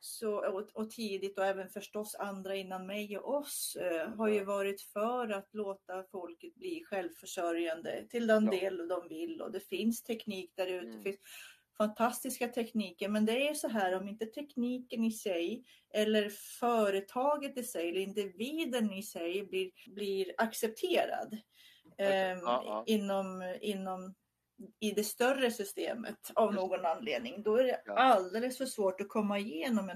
[0.00, 4.44] så, och, och, tidigt och även förstås andra innan mig och oss eh, har ju
[4.44, 8.50] varit för att låta folket bli självförsörjande till den ja.
[8.50, 10.88] del de vill och det finns teknik där ute.
[10.88, 11.02] Mm.
[11.02, 11.20] finns
[11.78, 16.28] fantastiska tekniker men det är så här om inte tekniken i sig eller
[16.60, 21.38] företaget i sig eller individen i sig blir, blir accepterad
[21.98, 22.84] eh, ja, ja.
[22.86, 24.14] Inom, inom
[24.80, 29.38] i det större systemet av någon anledning, då är det alldeles för svårt att komma
[29.38, 29.90] igenom.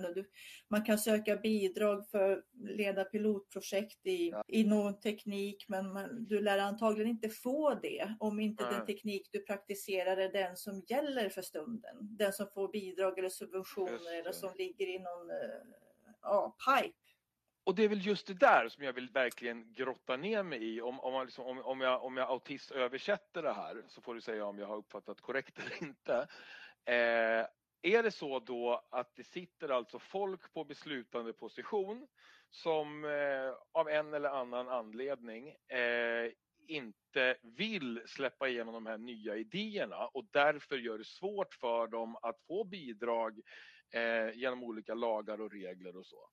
[0.69, 4.45] Man kan söka bidrag för att leda pilotprojekt i, ja.
[4.49, 9.29] i någon teknik, men man, du lär antagligen inte få det om inte den teknik
[9.33, 11.97] du praktiserar är den som gäller för stunden.
[12.01, 15.75] Den som får bidrag eller subventioner eller som ligger i någon uh,
[16.23, 17.02] ja, pipe
[17.65, 20.81] och det är väl just det där som jag vill verkligen grotta ner mig i.
[20.81, 24.21] Om, om, liksom, om, om, jag, om jag autist översätter det här så får du
[24.21, 26.29] säga om jag har uppfattat korrekt eller inte.
[26.85, 27.47] Eh,
[27.83, 32.07] är det så då att det sitter alltså folk på beslutande position
[32.51, 36.33] som eh, av en eller annan anledning eh,
[36.67, 42.17] inte vill släppa igenom de här nya idéerna och därför gör det svårt för dem
[42.23, 43.41] att få bidrag
[43.93, 46.29] eh, genom olika lagar och regler och så?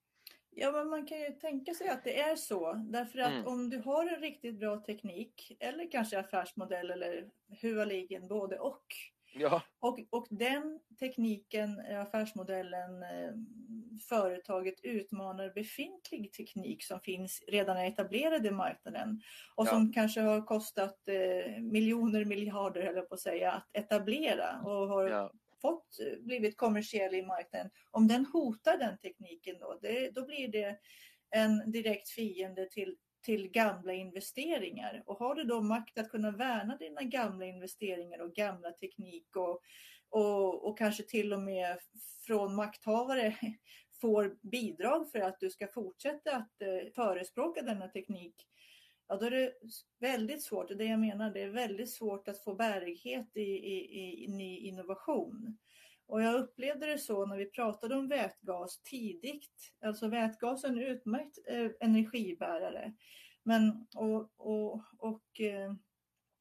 [0.52, 2.72] Ja, men man kan ju tänka sig att det är så.
[2.72, 3.46] Därför att mm.
[3.46, 8.84] om du har en riktigt bra teknik eller kanske affärsmodell eller huvaligen både och.
[9.32, 9.62] Ja.
[9.80, 13.32] Och, och den tekniken, affärsmodellen, eh,
[14.08, 19.20] företaget utmanar befintlig teknik som finns redan etablerad i marknaden
[19.54, 19.70] och ja.
[19.70, 25.08] som kanske har kostat eh, miljoner, miljarder höll på att säga, att etablera och har
[25.08, 30.26] ja fått eh, blivit kommersiell i marknaden, om den hotar den tekniken då, det, då
[30.26, 30.78] blir det
[31.30, 35.02] en direkt fiende till, till gamla investeringar.
[35.06, 39.60] Och har du då makt att kunna värna dina gamla investeringar och gamla teknik och,
[40.08, 41.78] och, och kanske till och med
[42.26, 43.36] från makthavare
[44.00, 48.34] får bidrag för att du ska fortsätta att eh, förespråka denna teknik,
[49.10, 49.52] ja då är det
[50.00, 54.28] väldigt svårt, det jag menar, det är väldigt svårt att få bärighet i, i, i
[54.28, 55.58] ny innovation.
[56.06, 59.72] Och jag upplevde det så när vi pratade om vätgas tidigt.
[59.84, 62.92] Alltså vätgas är en utmärkt eh, energibärare.
[63.42, 65.74] Men, och, och, och, eh,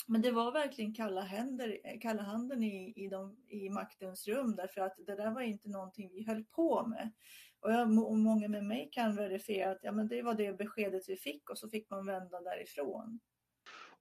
[0.10, 4.56] men det var verkligen kalla, händer, eh, kalla handen i, i, de, i maktens rum
[4.56, 7.12] därför att det där var inte någonting vi höll på med.
[7.60, 11.10] Och, jag, och många med mig kan verifiera att ja, men det var det beskedet
[11.10, 13.20] vi fick och så fick man vända därifrån.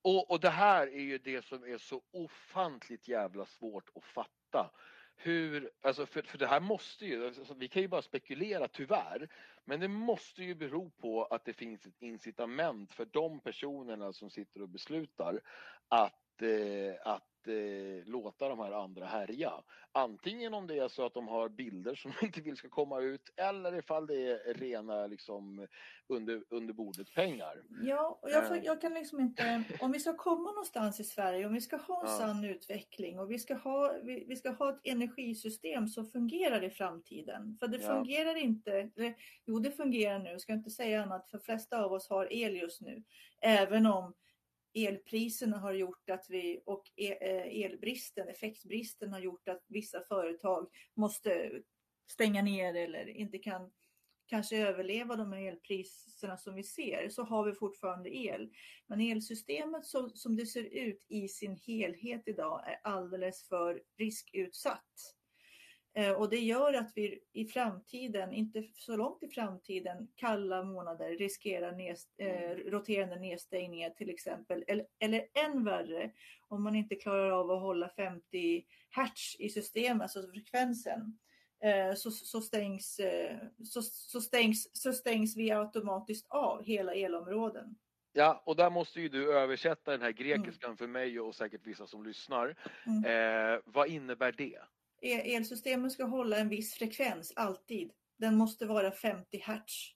[0.02, 4.70] Och, och det här är ju det som är så ofantligt jävla svårt att fatta.
[5.16, 9.28] Hur, alltså för, för det här måste ju, alltså vi kan ju bara spekulera tyvärr,
[9.64, 14.30] men det måste ju bero på att det finns ett incitament för de personerna som
[14.30, 15.40] sitter och beslutar
[15.88, 19.52] att, eh, att eh, låta de här andra härja.
[19.92, 23.00] Antingen om det är så att de har bilder som de inte vill ska komma
[23.00, 25.66] ut eller ifall det är rena liksom
[26.08, 27.62] under, under bordet pengar.
[27.82, 31.52] Ja, och jag, jag, kan liksom inte, om vi ska komma någonstans i Sverige, om
[31.52, 32.18] vi ska ha en ja.
[32.18, 36.70] sann utveckling och vi ska, ha, vi, vi, ska ha ett energisystem som fungerar i
[36.70, 37.56] framtiden.
[37.60, 37.94] För det ja.
[37.94, 41.92] fungerar inte, eller, jo det fungerar nu, jag ska inte säga annat, för flesta av
[41.92, 43.02] oss har el just nu.
[43.40, 44.14] Även om
[44.74, 50.68] elpriserna har gjort att vi och e, eh, elbristen, effektbristen har gjort att vissa företag
[50.96, 51.50] måste
[52.10, 53.70] stänga ner eller inte kan
[54.28, 58.50] kanske överleva de här elpriserna som vi ser så har vi fortfarande el.
[58.86, 65.17] Men elsystemet så, som det ser ut i sin helhet idag är alldeles för riskutsatt.
[65.98, 71.16] Eh, och det gör att vi i framtiden, inte så långt i framtiden, kalla månader
[71.16, 72.70] riskerar ned, eh, mm.
[72.70, 74.64] roterande nedstängningar till exempel.
[74.66, 76.10] Eller, eller än värre,
[76.48, 81.18] om man inte klarar av att hålla 50 hertz i systemet, alltså frekvensen,
[81.64, 87.76] eh, så, så, stängs, eh, så, så, stängs, så stängs vi automatiskt av hela elområden.
[88.12, 90.76] Ja, och där måste ju du översätta den här grekiskan mm.
[90.76, 92.56] för mig och säkert vissa som lyssnar.
[92.86, 93.04] Mm.
[93.54, 94.58] Eh, vad innebär det?
[95.02, 97.92] Elsystemet ska hålla en viss frekvens alltid.
[98.18, 99.94] Den måste vara 50 hertz.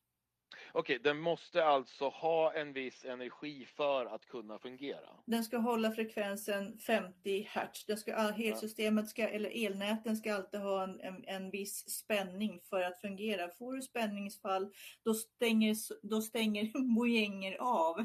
[0.72, 5.08] Okej, den måste alltså ha en viss energi för att kunna fungera?
[5.26, 7.84] Den ska hålla frekvensen 50 hertz.
[7.86, 12.82] Den ska, elsystemet ska, eller elnäten ska alltid ha en, en, en viss spänning för
[12.82, 13.48] att fungera.
[13.48, 14.72] Får du spänningsfall,
[15.04, 18.04] då stänger, då stänger mojänger av,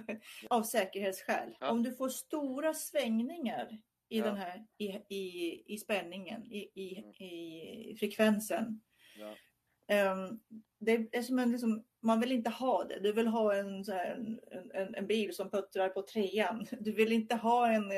[0.49, 1.57] av säkerhetsskäl.
[1.59, 1.71] Ja.
[1.71, 3.77] Om du får stora svängningar
[4.09, 4.25] i ja.
[4.25, 7.11] den här i, i, i spänningen, i, i, mm.
[7.11, 8.81] i frekvensen.
[9.17, 9.35] Ja.
[10.11, 10.39] Um,
[10.79, 12.99] det är som en, liksom, man vill inte ha det.
[12.99, 14.39] Du vill ha en, en,
[14.73, 16.65] en, en, bil som puttrar på trean.
[16.79, 17.91] Du vill inte ha en,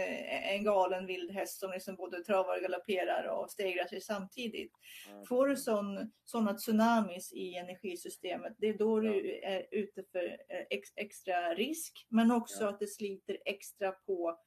[0.53, 4.71] en galen vild häst som liksom både travar, galopperar och stegrar sig samtidigt.
[5.09, 5.25] Mm.
[5.25, 9.11] Får du sån, sådana tsunamis i energisystemet, det är då ja.
[9.11, 10.37] du är ute för
[10.69, 14.39] ex, extra risk, men också att det sliter extra på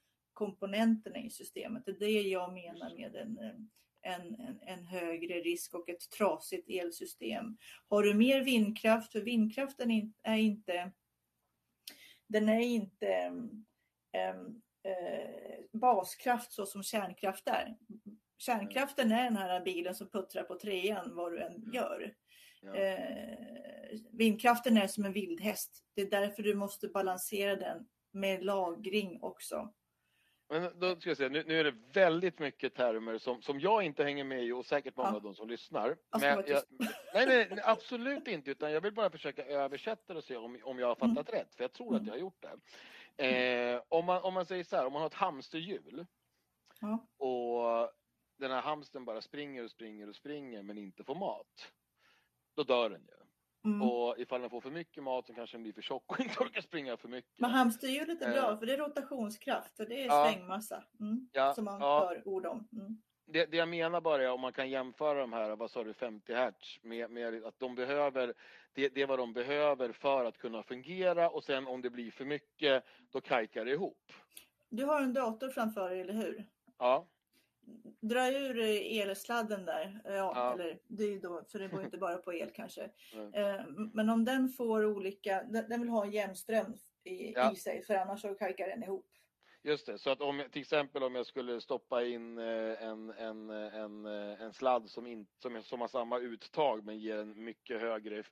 [0.45, 1.85] komponenterna i systemet.
[1.85, 6.69] Det är det jag menar med en, en, en, en, högre risk och ett trasigt
[6.69, 7.57] elsystem.
[7.89, 10.91] Har du mer vindkraft, för vindkraften är inte,
[12.27, 13.07] den är inte
[14.17, 17.77] ähm, äh, baskraft så som kärnkraft är.
[18.37, 22.13] Kärnkraften är den här bilen som puttrar på trean vad du än gör.
[22.61, 22.75] Ja.
[22.75, 25.83] Eh, vindkraften är som en vildhäst.
[25.95, 29.73] Det är därför du måste balansera den med lagring också.
[30.53, 33.83] Men då ska jag säga, nu, nu, är det väldigt mycket termer som, som jag
[33.83, 35.15] inte hänger med i och säkert många ja.
[35.15, 35.97] av de som lyssnar.
[36.19, 36.63] Men jag,
[37.13, 40.87] nej, nej, absolut inte, utan jag vill bara försöka översätta och se om, om jag
[40.87, 41.39] har fattat mm.
[41.39, 42.01] rätt, för jag tror mm.
[42.01, 42.45] att jag har gjort
[43.15, 43.75] det.
[43.75, 46.05] Eh, om, man, om man säger så här, om man har ett hamsterhjul
[46.79, 47.25] ja.
[47.25, 47.91] och
[48.37, 51.71] den här hamstern bara springer och springer och springer men inte får mat,
[52.55, 53.22] då dör den ju.
[53.65, 53.81] Mm.
[53.81, 56.43] Och ifall den får för mycket mat så kanske den blir för tjock och inte
[56.43, 57.39] orkar springa för mycket.
[57.39, 58.59] Men hamsterhjulet är bra eh.
[58.59, 60.25] för det är rotationskraft och det är ja.
[60.25, 60.83] svängmassa.
[60.99, 61.29] Mm.
[61.33, 61.53] Ja.
[61.53, 61.99] Som man ja.
[61.99, 62.67] hör ord om.
[62.71, 63.01] Mm.
[63.25, 65.93] Det, det, jag menar bara är om man kan jämföra de här, vad sa du,
[65.93, 68.33] 50 hertz med, med att de behöver,
[68.73, 72.11] det, det är vad de behöver för att kunna fungera och sen om det blir
[72.11, 74.11] för mycket då kajkar det ihop.
[74.69, 76.45] Du har en dator framför dig, eller hur?
[76.77, 77.07] Ja
[77.99, 78.59] dra ur
[79.01, 80.53] elsladden där, ja, ja.
[80.53, 82.89] eller det är då, för det går inte bara på el kanske.
[83.33, 83.91] Mm.
[83.93, 86.35] Men om den får olika, den vill ha en jämn
[87.03, 87.51] i, ja.
[87.51, 89.07] i sig för annars så kajkar den ihop.
[89.63, 93.49] Just det, så att om till exempel om jag skulle stoppa in eh, en, en,
[93.49, 97.81] en, eh, en sladd som, in, som, som har samma uttag men ger en mycket
[97.81, 98.23] högre,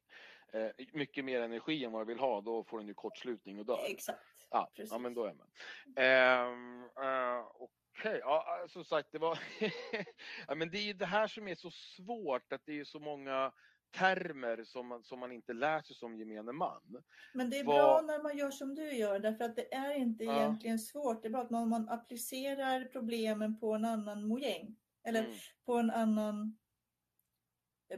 [0.94, 3.86] mycket mer energi än vad jag vill ha, då får den ju kortslutning och dör.
[3.88, 4.20] Exakt.
[4.50, 5.48] Ja, ja men då är man.
[5.96, 6.84] Ehm,
[7.54, 9.40] och Okej, okay, ja, som sagt, det var...
[10.48, 13.00] ja, men det är ju det här som är så svårt, att det är så
[13.00, 13.52] många
[13.92, 17.04] termer som man, som man inte lär sig som gemene man.
[17.34, 17.76] Men det är Var...
[17.76, 20.36] bra när man gör som du gör, därför att det är inte ja.
[20.36, 21.22] egentligen svårt.
[21.22, 25.36] Det är bara att man, man applicerar problemen på en annan mojäng, eller mm.
[25.66, 26.58] på en annan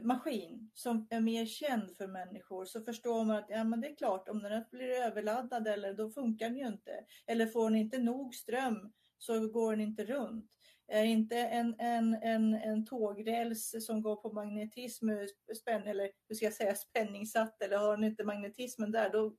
[0.00, 3.96] maskin som är mer känd för människor så förstår man att ja, men det är
[3.96, 7.04] klart om den blir överladdad eller då funkar den ju inte.
[7.26, 8.92] Eller får den inte nog ström
[9.24, 10.50] så går den inte runt.
[10.88, 15.08] Är inte en, en, en, en tågräls som går på magnetism,
[15.60, 19.36] spänn, eller hur ska jag säga, spänningssatt eller har den inte magnetismen där, då,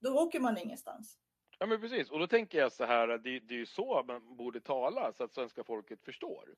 [0.00, 1.18] då åker man ingenstans.
[1.58, 4.36] Ja men precis, och då tänker jag så här, det, det är ju så man
[4.36, 6.54] borde tala så att svenska folket förstår.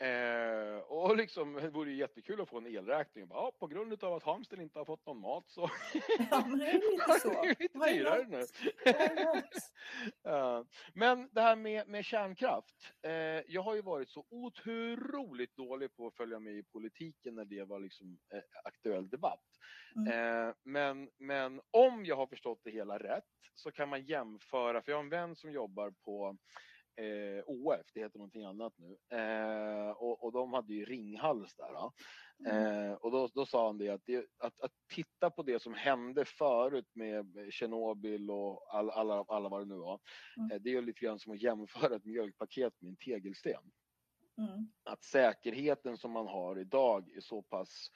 [0.00, 3.28] Eh, och liksom, det vore jättekul att få en elräkning.
[3.28, 5.70] Bara, ja, på grund av att Halmstad inte har fått någon mat så
[6.30, 7.28] Ja, men det är lite så.
[7.28, 8.46] det är lite dyrare nu.
[10.94, 12.74] Men det här med, med kärnkraft.
[13.02, 13.12] Eh,
[13.46, 17.64] jag har ju varit så otroligt dålig på att följa med i politiken när det
[17.64, 19.44] var liksom eh, aktuell debatt.
[19.96, 20.12] Mm.
[20.48, 23.24] Eh, men, men om jag har förstått det hela rätt
[23.54, 26.36] så kan man jämföra, för jag har en vän som jobbar på
[27.00, 31.72] eh, OF, det heter någonting annat nu, eh, och, och de hade ju Ringhals där.
[31.72, 31.92] Ja.
[32.46, 32.90] Mm.
[32.90, 35.74] Eh, och då, då sa han det att, det att att titta på det som
[35.74, 40.00] hände förut med Tjernobyl och all, alla, alla vad det nu var.
[40.36, 40.50] Mm.
[40.50, 43.62] Eh, det är ju lite grann som att jämföra ett mjölkpaket med en tegelsten.
[44.38, 44.72] Mm.
[44.84, 47.90] Att säkerheten som man har idag är så pass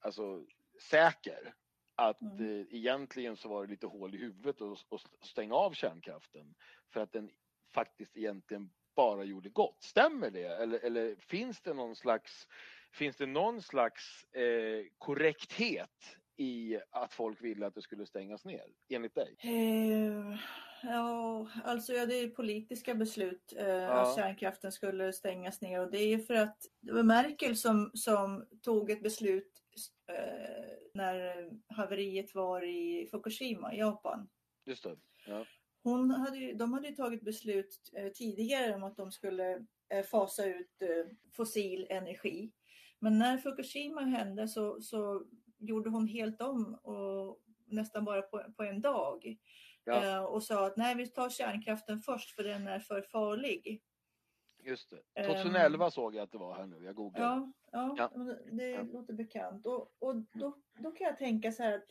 [0.00, 0.46] alltså,
[0.90, 1.54] säker
[1.94, 2.60] att Mm.
[2.60, 6.54] eh, egentligen så var det lite hål i huvudet att stänga av kärnkraften
[6.92, 7.30] för att den
[7.74, 9.82] faktiskt egentligen bara gjorde gott.
[9.82, 10.46] Stämmer det?
[10.46, 12.48] Eller, eller finns det någon slags
[12.94, 18.64] Finns det någon slags eh, korrekthet i att folk ville att det skulle stängas ner,
[18.88, 19.36] enligt dig?
[19.38, 20.38] Eh,
[20.82, 23.90] ja, alltså ja, det är politiska beslut eh, Ja.
[23.90, 28.48] att kärnkraften skulle stängas ner och det är för att det var Merkel som, som
[28.62, 29.52] tog ett beslut
[30.08, 30.64] eh,
[30.94, 34.28] när haveriet var i Fukushima, Japan.
[34.64, 34.96] Just det.
[35.26, 35.46] Ja.
[35.82, 40.82] Hon hade de hade tagit beslut eh, tidigare om att de skulle eh, fasa ut
[40.82, 42.52] eh, fossil energi.
[42.98, 45.26] Men när Fukushima hände så, så
[45.58, 49.36] gjorde hon helt om och nästan bara på, på en dag.
[49.84, 50.26] Ja.
[50.26, 53.82] Och sa att nej, vi tar kärnkraften först för den är för farlig.
[54.64, 55.20] Just det.
[55.20, 55.26] Ehm.
[55.34, 57.24] 2011 såg jag att det var här nu, jag googlade.
[57.24, 58.22] Ja, ja, Ja.
[58.24, 58.82] det, det Ja.
[58.82, 59.66] låter bekant.
[59.66, 61.84] Och, och då, då kan jag tänka så här att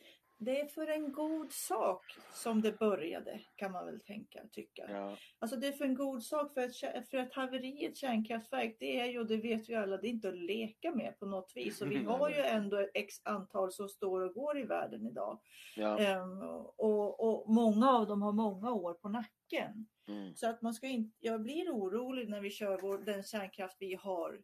[0.44, 4.86] det är för en god sak som det började, kan man väl tänka, tycka.
[4.90, 5.16] Ja.
[5.38, 8.76] Alltså det är för en god sak, för att, för att haveri i ett kärnkraftverk,
[8.78, 11.52] det är ju, det vet vi alla, det är inte att leka med på något
[11.54, 11.82] vis.
[11.82, 15.40] Och vi har ju ändå x antal som står och går i världen idag.
[15.76, 15.98] Ja.
[15.98, 16.42] Ehm,
[16.76, 19.86] och, och många av dem har många år på nacken.
[20.08, 20.34] Mm.
[20.34, 23.94] Så att man ska inte, jag blir orolig när vi kör vår, den kärnkraft vi
[23.94, 24.40] har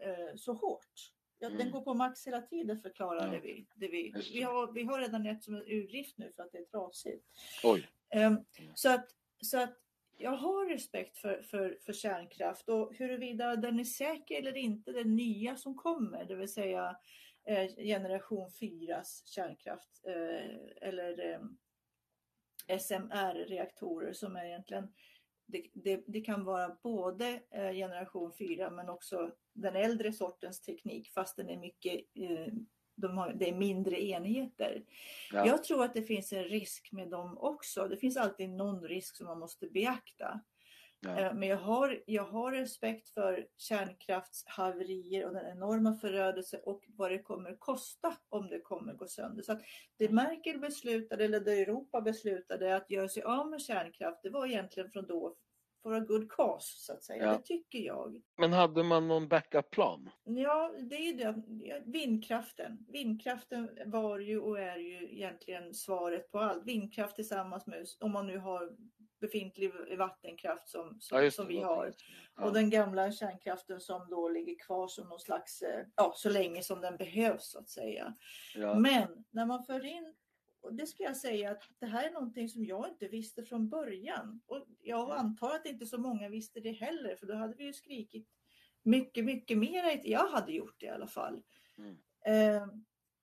[0.00, 1.12] eh, så hårt.
[1.42, 1.70] Ja, Den Mm.
[1.72, 3.40] går på max hela tiden förklarar Ja.
[3.42, 3.66] vi.
[3.74, 6.42] Det vi, Just vi, har, vi har redan ett som är ur drift nu för
[6.42, 7.24] att det är trasigt.
[7.64, 7.88] Oj.
[8.10, 8.36] Ehm,
[8.74, 9.06] så, att,
[9.40, 9.76] så att
[10.18, 15.16] jag har respekt för, för, för kärnkraft och huruvida den är säker eller inte, den
[15.16, 16.96] nya som kommer, det vill säga
[17.44, 21.40] eh, generation 4 kärnkraft eh, eller eh,
[22.78, 24.92] SMR-reaktorer som är egentligen
[25.46, 31.10] det, det, det kan vara både eh, generation 4 men också den äldre sortens teknik
[31.12, 32.52] fast den är mycket eh,
[33.00, 34.84] de har, det är mindre enheter.
[35.32, 35.46] Ja.
[35.46, 37.88] Jag tror att det finns en risk med dem också.
[37.88, 40.40] Det finns alltid någon risk som man måste beakta.
[41.00, 41.20] Ja.
[41.20, 47.10] Eh, Men jag har, jag har respekt för kärnkraftshaverier och den enorma förödelse och vad
[47.10, 49.42] det kommer kosta om det kommer gå sönder.
[49.42, 49.62] Så att
[49.96, 54.46] det Merkel beslutade, eller det Europa beslutade att göra sig av med kärnkraft, det var
[54.46, 55.36] egentligen från då
[55.82, 57.24] for a good cause, så att säga.
[57.24, 57.32] Ja.
[57.32, 58.22] Det tycker jag.
[58.38, 60.10] Men hade man någon backup-plan?
[60.24, 61.42] Ja, det är ju det.
[61.64, 62.78] Ja, Vindkraften.
[62.88, 66.64] Vindkraften var ju och är ju egentligen svaret på allt.
[66.66, 68.70] Vindkraft tillsammans med, om man nu har
[69.20, 71.86] befintlig vattenkraft som, som, Ja, som vi har.
[72.36, 72.44] det.
[72.44, 76.62] Och den gamla kärnkraften som då ligger kvar som någon slags, eh, ja så länge
[76.62, 78.14] som den behövs så att säga.
[78.54, 78.74] Ja.
[78.74, 80.14] Men när man för in,
[80.60, 83.68] och det ska jag säga att det här är någonting som jag inte visste från
[83.68, 84.40] början.
[84.46, 87.72] Och jag antar att inte så många visste det heller för då hade vi ju
[87.72, 88.28] skrikit
[88.82, 90.00] mycket, mycket mer.
[90.04, 91.42] Jag hade gjort det i alla fall.
[91.78, 91.96] Mm.
[92.26, 92.66] Eh,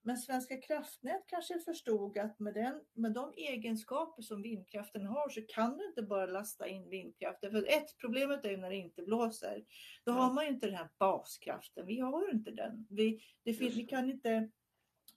[0.02, 5.42] Men Svenska kraftnät kanske förstod att med, den, med de egenskaper som vindkraften har så
[5.42, 7.52] kan du inte bara lasta in vindkraften.
[7.52, 9.64] För ett, problemet är ju när det inte blåser.
[10.06, 11.86] Då har man ju inte den här baskraften.
[11.86, 12.88] Vi har ju inte den.
[12.90, 14.50] Vi, det vi kan inte,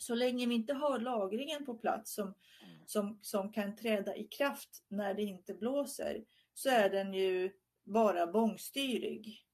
[0.02, 2.76] så länge vi inte har lagringen på plats som, Mm.
[2.86, 6.24] som, som kan träda i kraft när det inte blåser
[6.54, 7.52] så är den ju
[7.84, 9.44] bara bångstyrig.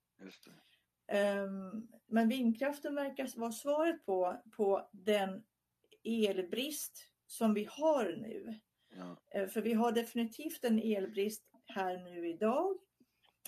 [1.09, 5.45] Ehm, Men vindkraften verkar vara svaret på, på den
[6.05, 8.61] elbrist som vi har nu.
[8.97, 9.17] Ja.
[9.31, 12.79] Eh, För vi har definitivt en elbrist här nu idag.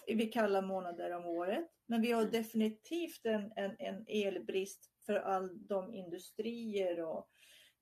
[0.07, 1.66] vid kalla månader om året.
[1.86, 2.32] Men vi har Mm.
[2.32, 7.28] definitivt en, en, en elbrist för all de industrier och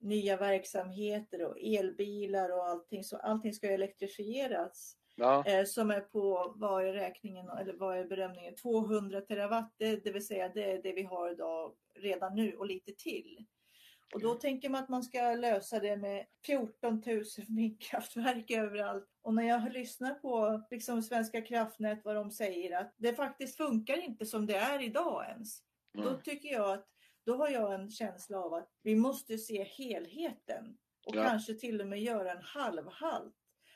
[0.00, 3.04] nya verksamheter och elbilar och allting.
[3.04, 4.96] Så allting ska elektrifieras.
[5.16, 5.44] Ja.
[5.46, 10.10] Eh, som är på, vad är räkningen, eller vad är bedömningen, 200 terawatt, det, det
[10.10, 13.46] vill säga det är det vi har idag redan nu och lite till.
[14.14, 19.08] Och då tänker man att man ska lösa det med 14 000 vindkraftverk överallt.
[19.22, 24.04] Och när jag lyssnar på liksom Svenska kraftnät vad de säger att det faktiskt funkar
[24.04, 25.62] inte som det är idag ens.
[25.94, 26.06] Mm.
[26.06, 26.86] Då tycker jag att
[27.26, 31.22] då har jag en känsla av att vi måste se helheten och ja.
[31.28, 33.34] kanske till och med göra en halvhalt.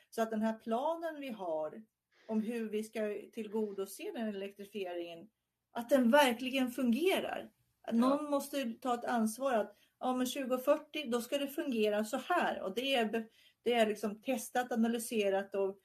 [0.09, 1.83] Så att den här planen vi har
[2.27, 2.99] om hur vi ska
[3.33, 5.29] tillgodose den elektrifieringen,
[5.71, 7.51] att den verkligen fungerar.
[7.91, 8.29] Någon ja.
[8.29, 12.75] måste ta ett ansvar att ja, men 2040 då ska det fungera så här och
[12.75, 13.27] det är,
[13.63, 15.79] det är liksom testat, analyserat och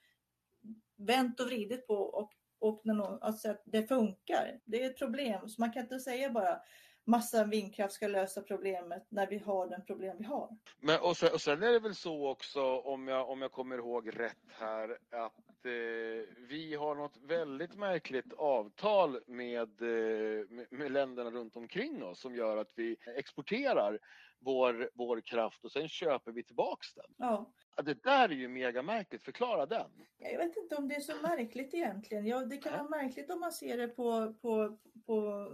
[0.95, 4.59] vänt och vridit på och, och när någon, alltså att det funkar.
[4.65, 6.61] Det är ett problem så man kan inte säga bara
[7.07, 10.57] massa vindkraft ska lösa problemet när vi har den problem vi har.
[10.79, 13.77] Men, och, sen, och sen är det väl så också, om jag, om jag kommer
[13.77, 20.91] ihåg rätt här, att eh, vi har något väldigt märkligt avtal med, eh, med, med,
[20.91, 23.99] länderna runt omkring oss som gör att vi exporterar
[24.39, 27.13] vår, vår kraft och sen köper vi tillbaks den.
[27.17, 27.51] Ja.
[27.83, 29.23] Det där är ju mega märkligt.
[29.23, 29.91] Förklara den.
[30.17, 32.25] Jag vet inte om det är så märkligt egentligen.
[32.27, 35.47] Ja, det kan vara märkligt om man ser det på, på, på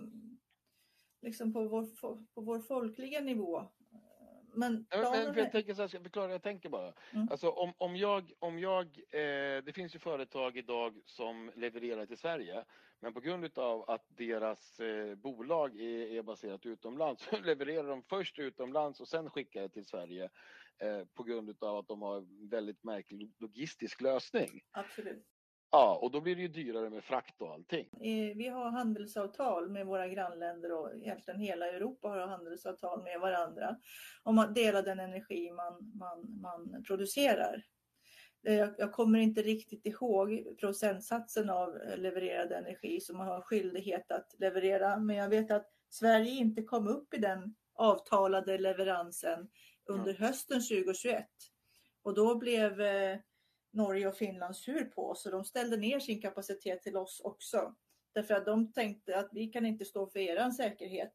[1.24, 1.86] liksom på vår,
[2.34, 3.68] på vår folkliga nivå.
[4.56, 6.94] Men, ja, men jag tänker så här, jag förklara, jag tänker bara.
[7.14, 7.28] Mm.
[7.32, 12.18] Alltså om, om jag, om jag eh, det finns ju företag idag som levererar till
[12.18, 12.66] Sverige,
[13.00, 18.04] men på grund av att deras eh, bolag är, är baserat utomlands så levererar de
[18.04, 20.30] först utomlands och sen skickar det till Sverige
[20.80, 24.62] eh, på grund av att de har en väldigt märklig logistisk lösning.
[24.72, 25.33] Absolut.
[25.76, 27.90] Ja, och då blir det ju dyrare med frakt och allting.
[28.36, 33.76] Vi har handelsavtal med våra grannländer och egentligen hela Europa har handelsavtal med varandra
[34.24, 37.64] om att dela den energi man, man, man producerar.
[38.78, 44.98] Jag kommer inte riktigt ihåg procentsatsen av levererad energi som man har skyldighet att leverera,
[44.98, 49.50] men jag vet att Sverige inte kom upp i den avtalade leveransen
[49.86, 51.28] under hösten 2021.
[52.04, 53.18] Och då blev eh,
[53.74, 57.76] Norge och Finland sur på oss och de ställde ner sin kapacitet till oss också.
[58.14, 61.14] Därför att de tänkte att vi kan inte stå för er säkerhet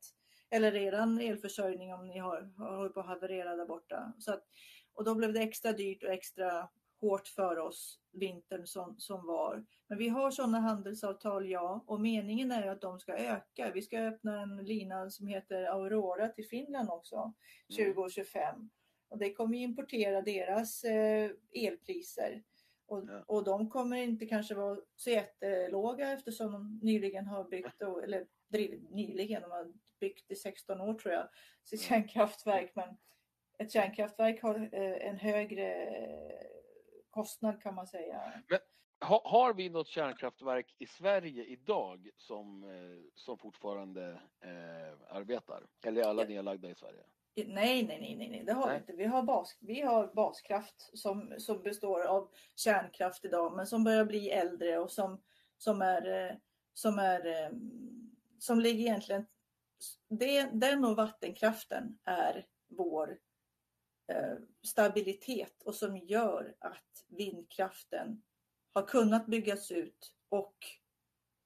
[0.50, 4.12] eller er elförsörjning om ni har, har på att haverera där borta.
[4.18, 4.44] Så att,
[4.94, 6.68] och då blev det extra dyrt och extra
[7.00, 9.64] hårt för oss vintern som, som var.
[9.88, 13.70] Men vi har sådana handelsavtal, ja, och meningen är att de ska öka.
[13.74, 17.32] Vi ska öppna en lina som heter Aurora till Finland också
[17.76, 18.70] 2025.
[19.08, 22.42] Och det kommer importera deras eh, elpriser.
[22.86, 23.24] Och, ja.
[23.26, 28.26] och de kommer inte kanske vara så jättelåga eftersom de nyligen har byggt, eller
[28.90, 31.28] nyligen, de har byggt i 16 år tror jag,
[31.64, 32.72] sitt kärnkraftverk.
[32.74, 32.96] Men
[33.58, 35.88] ett kärnkraftverk har eh, en högre
[37.10, 38.42] kostnad kan man säga.
[38.48, 38.58] Men
[39.00, 45.66] har, har vi något kärnkraftverk i Sverige idag som, eh, som fortfarande eh, arbetar?
[45.86, 47.04] Eller är alla nedlagda i Sverige?
[47.46, 48.74] Nej, nej, nej, nej, det har nej.
[48.74, 48.92] vi inte.
[48.92, 54.04] Vi har, bas, vi har baskraft som, som består av kärnkraft idag, men som börjar
[54.04, 55.20] bli äldre och som,
[55.58, 56.36] som är, eh,
[56.74, 57.50] som är, eh,
[58.38, 59.26] som ligger egentligen,
[60.08, 63.18] det, den och vattenkraften är vår
[64.12, 68.22] eh, stabilitet och som gör att vindkraften
[68.74, 70.56] har kunnat byggas ut och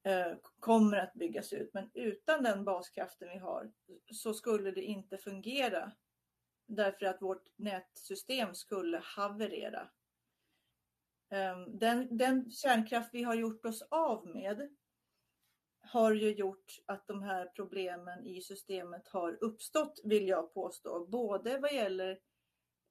[0.04, 1.74] Eh, kommer att byggas ut.
[1.74, 3.72] Men utan den baskraften vi har
[4.12, 5.92] så skulle det inte fungera.
[6.66, 9.88] Därför att vårt nätsystem skulle haverera.
[11.28, 14.68] Ehm, den, den kärnkraft vi har gjort oss av med
[15.80, 21.06] har ju gjort att de här problemen i systemet har uppstått, vill jag påstå.
[21.06, 22.20] Både vad gäller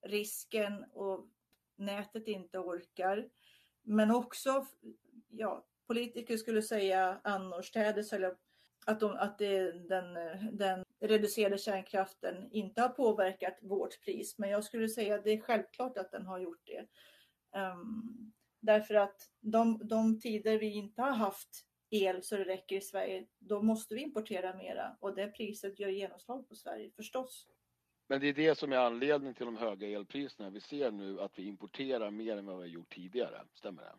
[0.01, 1.27] risken och
[1.75, 3.29] nätet inte orkar,
[3.81, 4.65] men också
[5.29, 8.35] ja, politiker skulle säga annorstädes eller
[8.85, 10.13] att, de, att det, den,
[10.57, 14.37] den reducerade kärnkraften inte har påverkat vårt pris.
[14.37, 16.87] Men jag skulle säga att det är självklart att den har gjort det.
[17.59, 22.81] Um, därför att de, de tider vi inte har haft el så det räcker i
[22.81, 27.47] Sverige, då måste vi importera mera och det priset gör genomslag på Sverige förstås.
[28.07, 30.49] Men det är det som är anledningen till de höga elpriserna.
[30.49, 33.41] Vi ser nu att vi importerar mer än vad vi har gjort tidigare.
[33.53, 33.95] Stämmer det?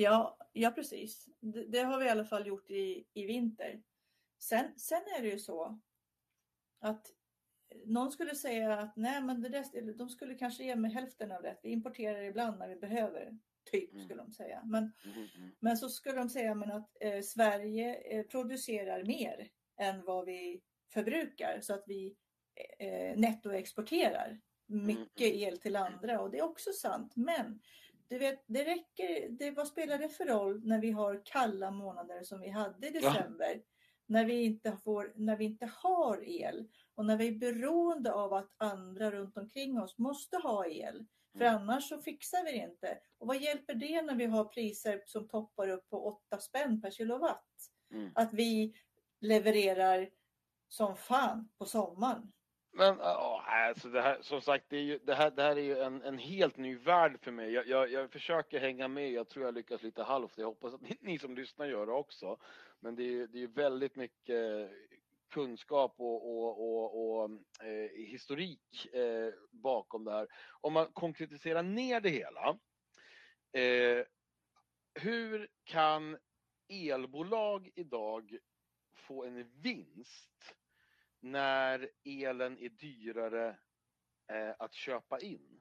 [0.00, 1.28] Ja, ja precis.
[1.40, 3.82] Det, det, har vi i alla fall gjort i, i vinter.
[4.38, 5.80] Sen, sen är det ju så
[6.80, 7.06] att
[7.84, 11.42] någon skulle säga att nej, men det där, de skulle kanske ge mig hälften av
[11.42, 11.58] det.
[11.62, 13.38] Vi importerar ibland när vi behöver.
[13.70, 14.04] Typ mm.
[14.04, 14.62] skulle de säga.
[14.64, 15.50] Men, mm, mm.
[15.60, 19.48] men så skulle de säga men att eh, Sverige eh, producerar mer
[19.78, 22.16] än vad vi förbrukar så att vi
[22.78, 27.12] eh, nettoexporterar mycket el till andra och det är också sant.
[27.16, 27.60] Men
[28.10, 32.22] du vet, det räcker, det, vad spelar det för roll när vi har kalla månader
[32.22, 33.54] som vi hade i december?
[33.54, 33.62] Ja.
[34.06, 38.32] när vi inte, får, när vi inte har el och när vi är beroende av
[38.32, 41.06] att andra runt omkring oss måste ha el.
[41.38, 41.62] För Mm.
[41.62, 42.98] annars så fixar vi det inte.
[43.18, 46.90] Och vad hjälper det när vi har priser som toppar upp på 8 spänn per
[46.90, 47.46] kilowatt?
[47.92, 48.10] Mm.
[48.14, 48.74] Att vi
[49.20, 50.10] levererar
[50.68, 52.32] som fan på sommaren.
[52.72, 55.62] Men åh, alltså det här, som sagt, det, är ju, det, här, det här är
[55.62, 57.50] ju en, en helt ny värld för mig.
[57.50, 60.38] Jag, jag, jag försöker hänga med, jag tror jag lyckas lite halvt.
[60.38, 62.36] Jag hoppas att ni, ni som lyssnar gör det också.
[62.80, 64.70] Men det är ju det är väldigt mycket
[65.30, 67.30] kunskap och, och, och, och
[67.66, 70.28] eh, historik eh, bakom det här.
[70.60, 72.58] Om man konkretiserar ner det hela.
[73.52, 74.04] Eh,
[74.94, 76.18] hur kan
[76.68, 78.38] elbolag idag
[78.94, 80.54] få en vinst
[81.20, 83.48] när elen är dyrare
[84.32, 85.60] eh, att köpa in?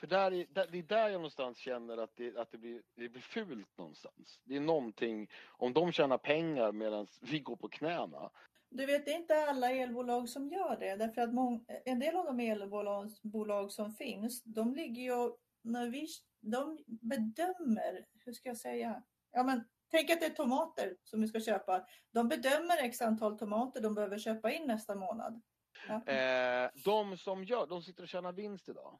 [0.00, 2.82] För där är, där, det är där jag någonstans känner att det, att det, blir,
[2.94, 4.40] det blir fult någonstans.
[4.44, 8.30] Det är någonting, om de tjänar pengar medan vi går på knäna.
[8.70, 10.96] Du vet, det är inte alla elbolag som gör det.
[10.96, 15.88] Därför att mång, en del av de elbolag bolag som finns, de ligger ju när
[15.88, 16.06] vi,
[16.40, 19.02] de bedömer, hur ska jag säga?
[19.32, 21.86] Ja, men tänk att det är tomater som vi ska köpa.
[22.12, 25.42] De bedömer x antal tomater de behöver köpa in nästa månad.
[25.88, 26.12] Ja.
[26.12, 28.98] Eh, de som gör, de sitter och tjänar vinst idag.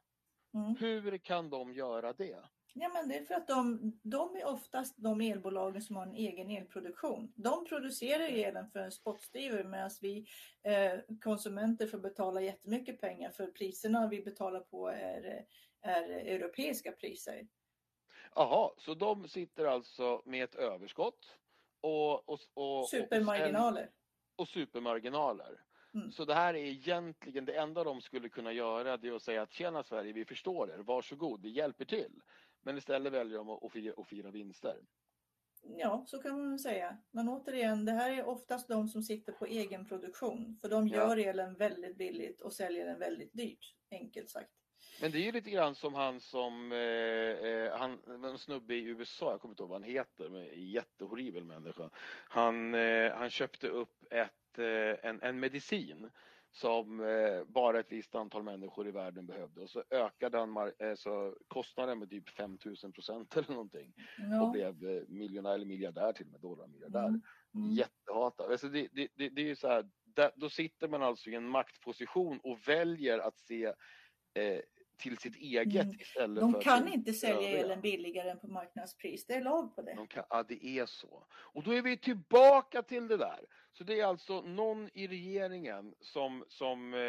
[0.53, 0.75] Mm.
[0.79, 2.39] Hur kan de göra det?
[2.73, 6.15] Ja, men det är för att de, de är oftast de elbolagen som har en
[6.15, 7.33] egen elproduktion.
[7.35, 10.25] De producerar elen för en spottstyver medan vi
[10.63, 15.45] eh, konsumenter får betala jättemycket pengar för priserna vi betalar på är,
[15.81, 17.47] är europeiska priser.
[18.35, 21.37] Jaha, så de sitter alltså med ett överskott
[21.81, 23.89] och, och, och, och, Supermarginaler.
[24.35, 25.63] och supermarginaler.
[25.93, 26.11] Mm.
[26.11, 29.41] Så det här är egentligen det enda de skulle kunna göra det är att säga
[29.41, 32.21] att tjena Sverige, vi förstår er, varsågod, vi hjälper till.
[32.61, 34.77] Men istället väljer de att, fira, att fira vinster.
[35.61, 36.97] Ja, så kan man säga.
[37.11, 40.57] Men återigen, det här är oftast de som sitter på egen produktion.
[40.61, 40.95] För de Ja.
[40.97, 44.51] gör elen väldigt billigt och säljer den väldigt dyrt, enkelt sagt.
[45.01, 48.83] Men det är ju lite grann som han som, eh, eh, han, en snubbe i
[48.83, 51.89] USA, jag kommer inte ihåg vad han heter, men en jättehorribel människa.
[52.29, 56.09] Han, eh, han köpte upp ett, eh, en, en medicin
[56.51, 60.95] som eh, bara ett visst antal människor i världen behövde och så ökade han eh,
[60.95, 64.49] så kostnaden med typ 5000 procent eller någonting och Ja.
[64.53, 67.07] blev eh, miljonär eller miljardär till och med, dollarmiljardär.
[67.07, 67.21] Mm.
[67.55, 67.71] Mm.
[67.71, 68.51] Jättehatad.
[68.51, 71.35] Alltså det, det, det, det är ju så här, där, då sitter man alltså i
[71.35, 73.65] en maktposition och väljer att se
[74.33, 74.59] eh,
[74.99, 75.99] till sitt eget Mm.
[75.99, 77.59] istället De för kan till inte sälja övriga.
[77.59, 79.25] elen billigare än på marknadspris.
[79.25, 79.93] Det är lag på det.
[79.95, 81.27] De kan, ja, det är så.
[81.33, 83.39] Och då är vi tillbaka till det där.
[83.73, 86.99] Så det är alltså någon i regeringen som, som, eh,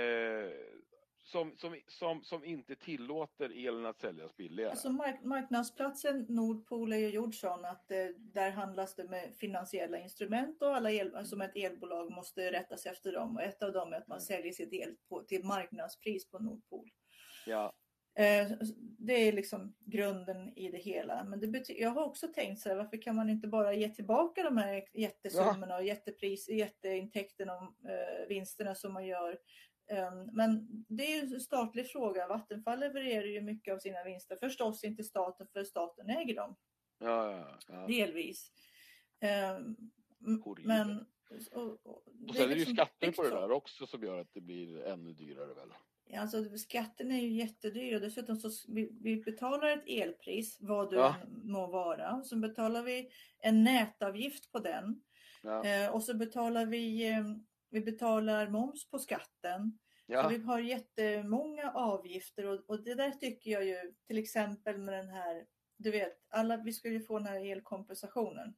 [1.22, 4.70] som, som, som, som inte tillåter elen att säljas billigare.
[4.70, 9.98] Alltså mark marknadsplatsen Nordpol är ju gjord sån att eh, där handlas det med finansiella
[9.98, 13.36] instrument och alla el som ett elbolag måste rätta sig efter dem.
[13.36, 14.24] Och ett av dem är att man Mm.
[14.26, 16.90] säljer sitt el på, till marknadspris på Nordpol.
[17.46, 17.72] Ja,
[18.98, 21.24] det är liksom grunden i det hela.
[21.24, 24.42] Men det jag har också tänkt så här, varför kan man inte bara ge tillbaka
[24.42, 29.38] de här jättesummorna och jättepris, jätteintäkterna och eh, vinsterna som man gör.
[29.90, 32.28] Eh, men det är ju en statlig fråga.
[32.28, 34.36] Vattenfall levererar ju mycket av sina vinster.
[34.36, 36.56] Förstås inte staten, för staten äger dem
[36.98, 37.58] ja, ja.
[37.68, 37.86] ja.
[37.86, 38.52] delvis.
[39.20, 39.76] Eh, m-
[40.44, 40.66] Horribelt.
[40.66, 41.06] men
[41.52, 44.02] och, och, Och det sen är det ju liksom skatter på det där också som
[44.04, 45.72] gör att det blir ännu dyrare väl?
[46.16, 48.50] Alltså skatten är ju jättedyr och dessutom så
[49.02, 51.14] vi, betalar ett elpris, vad du Ja.
[51.28, 52.22] må vara.
[52.22, 55.02] Så betalar vi en nätavgift på den.
[55.42, 57.24] Ja, Eh, och så betalar vi, eh,
[57.70, 59.78] vi betalar moms på skatten.
[60.06, 60.28] Så ja.
[60.28, 65.08] vi har jättemånga avgifter och, och det där tycker jag ju till exempel med den
[65.08, 65.44] här,
[65.76, 68.54] du vet, alla, vi skulle ju få den här elkompensationen.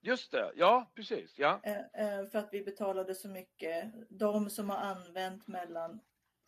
[0.00, 0.52] just det.
[0.56, 1.38] Ja, precis.
[1.38, 1.60] Ja.
[1.62, 1.76] Eh,
[2.08, 3.92] eh, för att vi betalade så mycket.
[4.10, 6.00] De som har använt mellan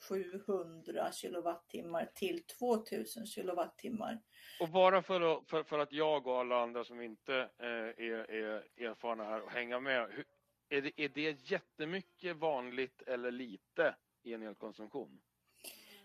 [0.08, 4.22] 700 kilowattimmar till 2000 kilowattimmar.
[4.60, 7.68] Och bara för att, för, för att jag och alla andra som inte eh,
[8.06, 10.08] är, är erfarna här och hänga med.
[10.10, 10.24] Hur,
[10.68, 15.20] är, det, är det jättemycket vanligt eller lite i en elkonsumtion?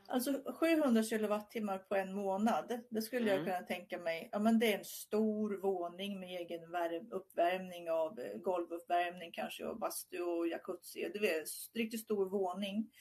[0.07, 2.81] Alltså 700 kilowattimmar på en månad.
[2.89, 3.35] Det skulle Mm.
[3.35, 4.29] jag kunna tänka mig.
[4.31, 9.65] Ja, men det är en stor våning med egen värm, uppvärmning av eh, golvuppvärmning kanske
[9.65, 11.11] och bastu och jacuzzi.
[11.13, 12.91] Det är en riktigt stor våning.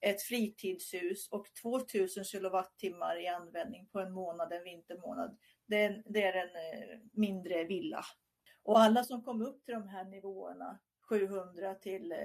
[0.00, 5.38] Ett fritidshus och 2000 kilowattimmar i användning på en månad, en vintermånad.
[5.66, 8.04] Det är, en- det är en eh, mindre villa.
[8.62, 10.78] Och alla som kom upp till de här nivåerna,
[11.08, 12.18] 700 till, eh,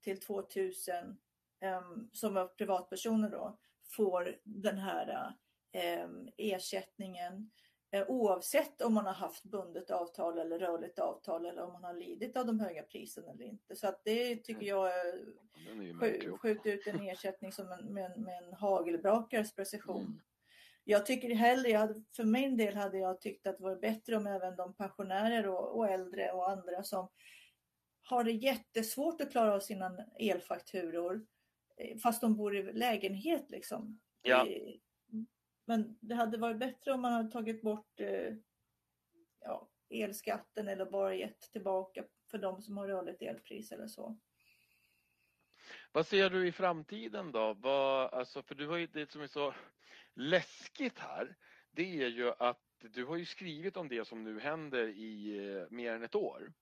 [0.00, 1.18] till 2000,
[1.60, 3.58] ehm, som var privatpersoner då,
[3.96, 5.34] får den här
[5.72, 7.50] eh, ehm, ersättningen
[8.08, 12.36] oavsett om man har haft bundet avtal eller rörligt avtal eller om man har lidit
[12.36, 13.76] av de höga priserna eller inte.
[13.76, 14.66] Så att det tycker Mm.
[14.66, 20.00] jag är skjuta ut en ersättning som en, med, en, med en hagelbrakares precision.
[20.00, 20.20] Mm.
[20.84, 24.16] Jag tycker hellre, jag hade, för min del hade jag tyckt att det var bättre
[24.16, 27.08] om även de pensionärer och, och äldre och andra som
[28.02, 31.26] har det jättesvårt att klara av sina elfakturor
[31.76, 34.00] eh, fast de bor i lägenhet liksom.
[34.22, 34.46] Ja.
[34.46, 34.74] Eh,
[35.64, 38.34] Men det hade varit bättre om man hade tagit bort eh,
[39.40, 44.18] ja, elskatten eller bara gett tillbaka för de som har rörligt elpris eller så.
[45.92, 47.54] Vad ser du i framtiden då?
[47.54, 49.54] Vad, alltså, för du har ju det som är så
[50.14, 51.36] läskigt här.
[51.70, 55.66] Det är ju att du har ju skrivit om det som nu händer i eh,
[55.70, 56.52] mer än ett år.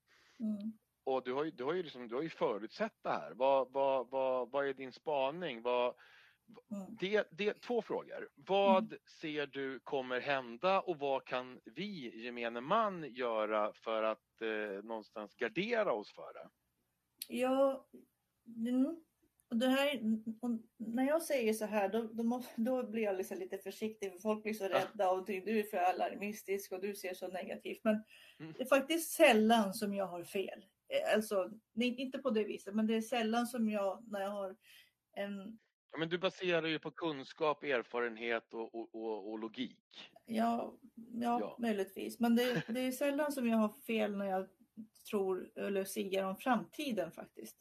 [0.40, 0.78] Mm.
[1.04, 3.32] Och du har ju, du har ju, liksom, du har ju förutsett det här.
[3.34, 5.62] Vad, vad, vad, vad är din spaning?
[5.62, 5.94] Vad.
[7.00, 8.28] Det, det, två frågor.
[8.34, 14.84] Vad ser du kommer hända och vad kan vi gemene man göra för att eh,
[14.84, 16.48] någonstans gardera oss för det?
[17.28, 17.88] Ja,
[18.46, 19.00] mm.
[19.50, 20.00] det här,
[20.76, 24.42] när jag säger så här då, då, då blir jag liksom lite försiktig för folk
[24.42, 27.80] blir så rädda och du, du är för alarmistisk och du ser så negativt.
[27.84, 28.04] Men
[28.40, 28.52] Mm.
[28.52, 30.64] det är faktiskt sällan som jag har fel.
[30.88, 34.56] Eh, Alltså, inte på det viset, men det är sällan som jag, när jag har
[35.12, 35.58] en,
[35.92, 40.10] Ja, men du baserar ju på kunskap, erfarenhet och, och, och, och logik.
[40.26, 41.56] ja, ja, Ja.
[41.58, 42.20] möjligtvis.
[42.20, 44.48] Men det, det är sällan som jag har fel när jag
[45.10, 47.56] tror eller siar om framtiden faktiskt.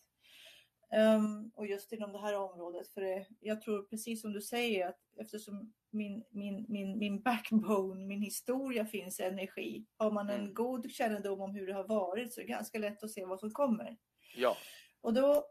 [0.92, 2.88] Ehm, och just inom det här området.
[2.90, 8.06] För det, jag tror precis som du säger att eftersom min, min, min, min backbone,
[8.06, 9.86] min historia finns i energi.
[9.98, 10.54] Har man en Mm.
[10.54, 13.40] god kännedom om hur det har varit så är det ganska lätt att se vad
[13.40, 13.98] som kommer.
[14.36, 14.56] Ja,
[15.02, 15.44] Och då,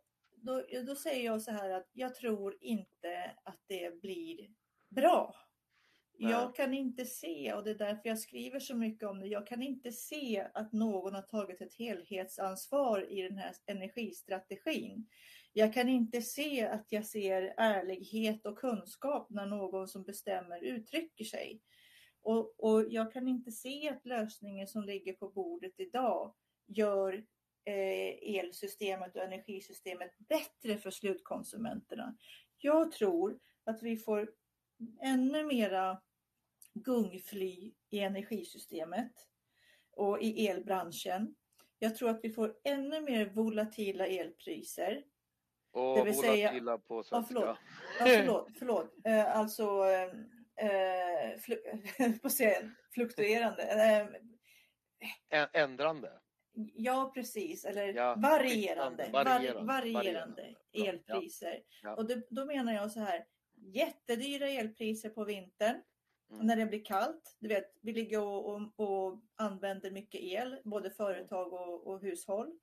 [0.43, 4.51] då, då säger jag så här att jag tror inte att det blir
[4.89, 5.34] bra.
[6.18, 6.32] Nej.
[6.32, 9.47] Jag kan inte se, och det är därför jag skriver så mycket om det, jag
[9.47, 15.07] kan inte se att någon har tagit ett helhetsansvar i den här energistrategin.
[15.53, 21.24] Jag kan inte se att jag ser ärlighet och kunskap när någon som bestämmer uttrycker
[21.24, 21.61] sig.
[22.22, 26.34] Och, och jag kan inte se att lösningen som ligger på bordet idag
[26.66, 27.24] gör
[28.23, 32.16] elsystemet och energisystemet bättre för slutkonsumenterna.
[32.59, 34.31] Jag tror att vi får
[35.03, 36.03] ännu mera
[36.75, 39.12] gungfly i energisystemet
[39.91, 41.35] och i elbranschen.
[41.79, 45.05] Jag tror att vi får ännu mer volatila elpriser.
[45.71, 47.35] och Det vill säga- volatila på Ja, svenska.
[47.35, 47.57] förlåt.
[47.99, 48.95] Ja, förlåt, förlåt.
[49.07, 49.85] Eh, alltså
[50.57, 51.57] eh, flu,
[52.23, 53.62] på scen, fluktuerande.
[53.62, 54.07] Eh,
[55.43, 56.12] Ä- Ändrande.
[56.75, 57.65] Ja, precis.
[57.65, 60.55] Eller Ja, varierande, varierande, varierande, varierande varierande.
[60.71, 61.63] Ja, elpriser.
[61.83, 61.95] ja.
[61.97, 63.25] Och det, då menar jag så här,
[63.57, 65.83] jättedyra elpriser på vintern
[66.31, 66.47] Mm.
[66.47, 67.37] när det blir kallt.
[67.39, 72.59] Du vet, vi ligger och, och, och använder mycket el, både företag och, och hushåll.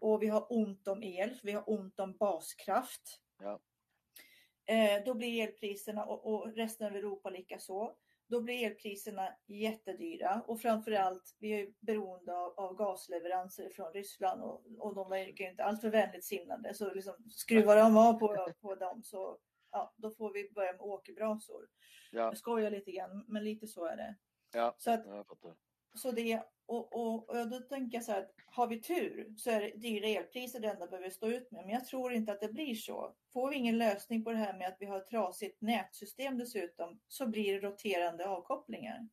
[0.00, 3.20] Och vi har ont om el, vi har ont om baskraft.
[4.66, 7.96] Eh, då blir elpriserna och, och resten av Europa lika så.
[8.28, 14.62] Då blir elpriserna jättedyra och framförallt vi är beroende av, av gasleveranser från Ryssland och,
[14.78, 16.74] och de verkar inte alltför vänligt sinnade.
[16.74, 19.38] Så liksom skruvar de av på, på dem så
[19.70, 21.68] ja, då får vi börja med åkerbrasor.
[22.12, 24.16] Ja, Jag skojar lite grann, men lite så är det.
[24.52, 25.06] ja, Så, att.
[25.96, 29.50] Så det, och, och, och då tänker jag så här att har vi tur så
[29.50, 31.64] är det dyra elpriser det enda vi behöver stå ut med.
[31.64, 33.14] Men jag tror inte att det blir så.
[33.32, 37.00] Får vi ingen lösning på det här med att vi har ett trasigt nätsystem dessutom
[37.08, 39.08] så blir det roterande avkopplingar.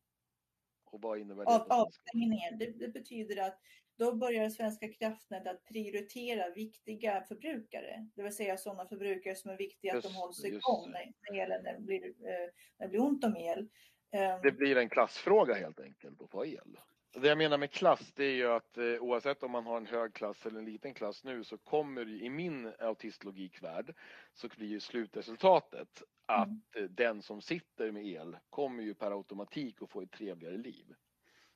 [0.84, 1.50] Och vad innebär det?
[1.50, 2.52] Av, avstängningar.
[2.52, 3.60] Det, det betyder att
[3.96, 8.08] då börjar Svenska kraftnät att prioritera viktiga förbrukare.
[8.14, 11.62] Det vill säga sådana förbrukare som är viktiga att Just de hålls igång när, elen,
[11.62, 13.68] när, det blir, eh, när det blir ont om el.
[14.14, 16.78] Ehm, Det blir en klassfråga helt enkelt att få el.
[17.12, 19.86] Det jag menar med klass det är ju att eh, oavsett om man har en
[19.86, 23.94] hög klass eller en liten klass nu så kommer i min autistlogikvärld
[24.32, 26.94] så blir ju slutresultatet att Mm.
[26.94, 30.94] den som sitter med el kommer ju per automatik att få ett trevligare liv.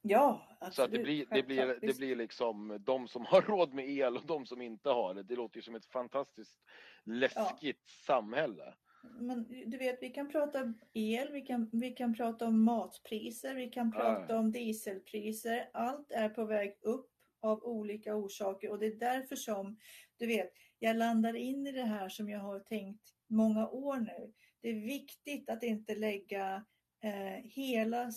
[0.02, 0.92] Ja, Så att absolut.
[0.92, 4.46] det blir, det, blir, det blir liksom de som har råd med el och de
[4.46, 5.22] som inte har det.
[5.22, 6.58] Det låter ju som ett fantastiskt
[7.04, 8.74] läskigt samhälle.
[9.02, 13.68] Men du vet, vi kan prata el, vi kan, vi kan prata om matpriser, vi
[13.68, 14.38] kan prata Ja.
[14.38, 15.70] om dieselpriser.
[15.72, 19.78] Allt är på väg upp av olika orsaker och det är därför som,
[20.16, 24.32] du vet, jag landar in i det här som jag har tänkt många år nu.
[24.60, 26.64] Det är viktigt att inte lägga
[27.04, 28.10] eh, hela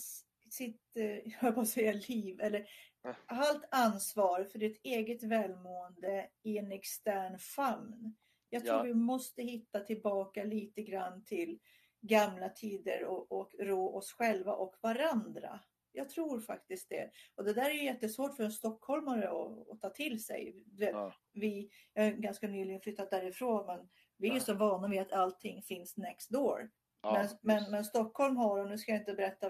[0.50, 2.68] sitt, eh, jag att säga liv, eller
[3.04, 3.16] Ja.
[3.26, 8.16] allt ansvar för ditt eget välmående i en extern famn.
[8.54, 8.84] Jag tror Ja.
[8.84, 11.60] vi måste hitta tillbaka lite grann till
[12.02, 15.60] gamla tider och, och rå oss själva och varandra.
[15.92, 17.12] Jag tror faktiskt det.
[17.36, 20.66] Och det där är jättesvårt för en stockholmare att, att ta till sig.
[20.78, 21.14] Ja.
[21.34, 24.40] Vi, jag har ganska nyligen flyttat därifrån men vi är ja.
[24.40, 26.70] så vana vid att allting finns next door.
[27.02, 29.50] Ja, men, men, men, Stockholm har, och nu ska jag inte berätta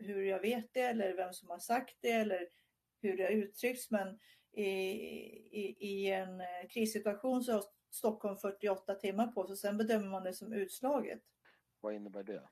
[0.00, 2.48] hur jag vet det eller vem som har sagt det eller
[3.02, 4.18] hur det har uttryckts, men
[4.52, 7.64] i, i, i en eh, krissituation så har
[7.94, 11.22] Stockholm 48 timmar på sig, sen bedömer man det som utslaget.
[11.80, 12.48] Vad innebär det?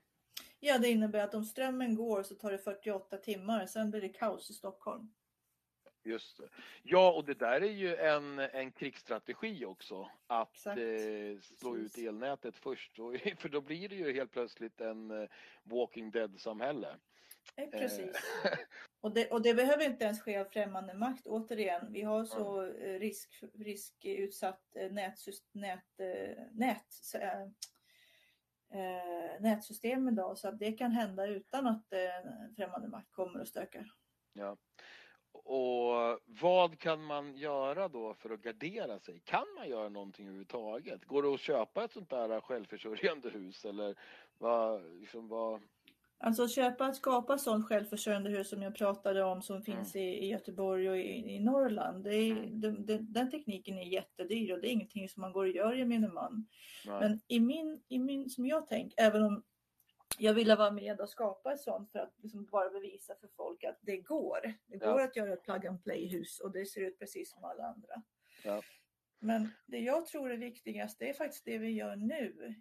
[0.59, 4.09] Ja, det innebär att om strömmen går så tar det 48 timmar, sen blir det
[4.09, 5.13] kaos i Stockholm.
[6.03, 6.49] Just det.
[6.83, 10.09] Ja, och det där är ju en, en krigsstrategi också.
[10.27, 10.73] Att eh,
[11.41, 11.97] slå Precis.
[11.97, 12.99] ut elnätet först.
[12.99, 15.29] Och, för då blir det ju helt plötsligt en eh,
[15.63, 16.95] Walking Dead-samhälle.
[17.55, 18.15] Eh, precis.
[19.01, 21.27] och, det, och det behöver inte ens ske av främmande makt.
[21.27, 22.99] Återigen, vi har så mm.
[22.99, 25.19] risk, riskutsatt eh, nät,
[25.51, 25.83] nät,
[26.51, 26.85] nät,
[29.39, 31.85] nätsystem idag så att det kan hända utan att
[32.55, 33.91] främmande makt kommer och stökar.
[34.33, 34.57] Ja.
[35.33, 39.19] Och vad kan man göra då för att gardera sig?
[39.19, 41.05] Kan man göra någonting överhuvudtaget?
[41.05, 43.95] Går det att köpa ett sånt där självförsörjande hus eller
[44.37, 45.61] vad, liksom vad...
[46.25, 50.07] Alltså köpa, skapa sånt självförsörjande hus som jag pratade om som finns mm.
[50.07, 52.07] i, i, Göteborg och i, i Norrland.
[52.07, 52.61] Är, mm.
[52.61, 55.73] det, det, den tekniken är jättedyr och det är ingenting som man går och gör
[55.73, 56.47] gemene man.
[56.85, 56.99] Nej.
[56.99, 59.43] Men i min, i min, som jag tänker, även om
[60.17, 63.63] jag ville vara med och skapa ett sånt för att liksom bara bevisa för folk
[63.63, 64.53] att det går.
[64.67, 65.05] Det går ja.
[65.05, 68.03] att göra ett plug and play hus och det ser ut precis som alla andra.
[68.43, 68.61] Ja.
[69.19, 72.55] Men det jag tror är viktigast det är faktiskt det vi gör nu.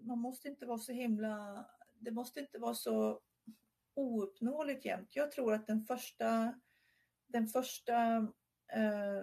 [0.00, 1.66] Man måste inte vara så himla,
[2.00, 3.20] det måste inte vara så
[3.94, 5.16] ouppnåeligt jämt.
[5.16, 6.54] Jag tror att den första,
[7.26, 8.16] den första
[8.72, 9.18] eh,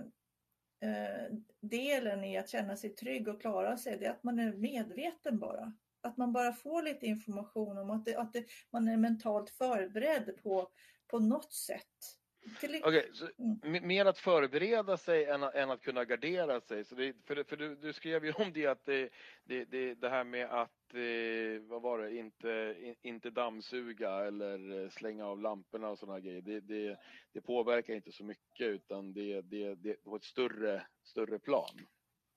[0.89, 4.53] eh, delen i att känna sig trygg och klara sig, det är att man är
[4.53, 5.73] medveten bara
[6.05, 10.37] att man bara får lite information om att, det, att det, man är mentalt förberedd
[10.43, 10.69] på,
[11.07, 12.17] på något sätt.
[12.45, 13.27] Okej, okay, så
[13.63, 13.87] mm.
[13.87, 16.83] mer att förbereda sig än, än, att kunna gardera sig.
[16.83, 19.09] Så det, för för du, du, skrev ju om det att det,
[19.43, 25.25] det, det, det här med att, eh, vad var det, inte, inte dammsuga eller slänga
[25.25, 26.41] av lamporna och sådana grejer.
[26.41, 26.97] Det, det,
[27.33, 31.79] det påverkar inte så mycket utan det, det, det på ett större, större plan.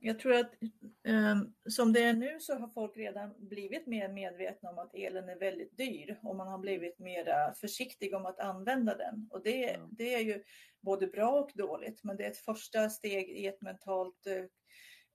[0.01, 0.55] Jag tror att
[1.09, 5.29] um, som det är nu så har folk redan blivit mer medvetna om att elen
[5.29, 9.29] är väldigt dyr och man har blivit mer försiktig om att använda den.
[9.31, 9.89] Och det, mm.
[9.91, 10.43] det är ju
[10.81, 14.45] både bra och dåligt, men det är ett första steg i ett mentalt, uh,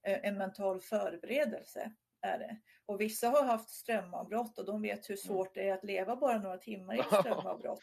[0.02, 1.92] en mental förberedelse
[2.24, 2.56] är det.
[2.86, 6.38] Och vissa har haft strömavbrott och de vet hur svårt det är att leva bara
[6.38, 7.82] några timmar i ett strömavbrott.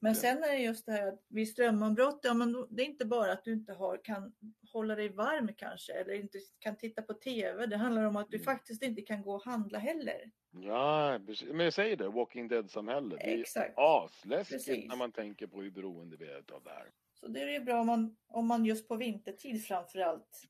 [0.00, 3.04] men sen är det just det här att vid strömavbrott, ja, men det är inte
[3.04, 4.32] bara att du inte har, kan
[4.76, 7.66] hålla dig varm kanske eller inte kan titta på TV.
[7.66, 8.44] Det handlar om att du mm.
[8.44, 10.30] faktiskt inte kan gå och handla heller.
[10.50, 11.18] Ja,
[11.52, 13.18] men jag säger det, Walking Dead-samhället.
[13.24, 16.90] Det är asläskigt när man tänker på hur beroende vi är av det här.
[17.14, 20.48] Så det är ju bra om man, om man just på vintertid framförallt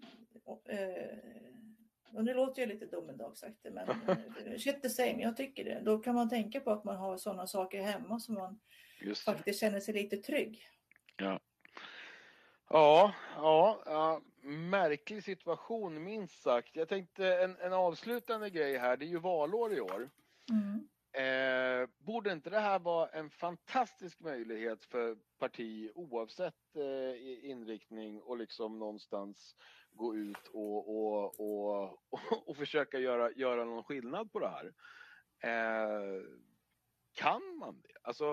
[0.69, 0.79] eh,
[2.13, 5.81] och nu låter jag lite domedagsaktig men eh, shit the same, jag tycker det.
[5.85, 8.61] Då kan man tänka på att man har sådana saker hemma som man
[9.25, 10.69] faktiskt känner sig lite trygg.
[11.17, 11.41] Ja.
[12.69, 16.77] Ja, ja, ja, märklig situation minst sagt.
[16.77, 20.11] Jag tänkte en, en avslutande grej här, det är ju valår i år.
[20.51, 20.89] Mm.
[21.17, 28.37] Eh, borde inte det här vara en fantastisk möjlighet för parti oavsett eh, inriktning och
[28.37, 29.57] liksom någonstans
[29.93, 31.99] gå ut och, och, och,
[32.49, 34.73] och, försöka göra, göra någon skillnad på det här.
[35.41, 36.23] Eh,
[37.13, 37.99] kan man det?
[38.03, 38.25] Alltså,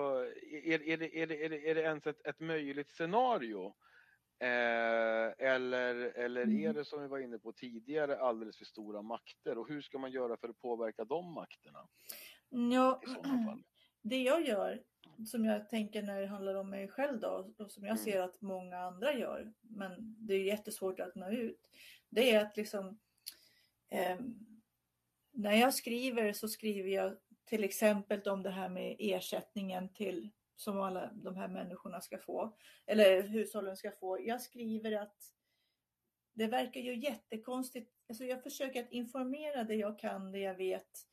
[0.63, 3.75] är, är, det, är, det, är, det, är det ens ett, ett möjligt scenario?
[4.43, 6.69] Eh, eller eller mm.
[6.69, 9.57] är det som vi var inne på tidigare alldeles för stora makter?
[9.57, 11.87] Och hur ska man göra för att påverka de makterna?
[12.49, 13.01] Ja,
[14.01, 14.83] det jag gör
[15.25, 18.03] som jag tänker när det handlar om mig själv då och som jag mm.
[18.03, 21.69] ser att många andra gör, men det är jättesvårt att nå ut.
[22.09, 22.99] Det är att liksom
[23.89, 24.17] eh,
[25.31, 30.82] när jag skriver så skriver jag till exempel om det här med ersättningen till som
[30.82, 34.26] alla de här människorna ska få eller hushållen ska få.
[34.28, 35.18] Jag skriver att
[36.34, 37.91] det verkar ju jättekonstigt.
[38.10, 41.08] Alltså jag försöker att informera det jag kan, det jag vet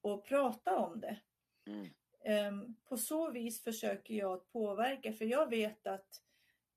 [0.00, 1.20] och prata om det.
[1.66, 1.86] Mm.
[2.24, 6.22] Ehm, på så vis försöker jag att påverka för jag vet att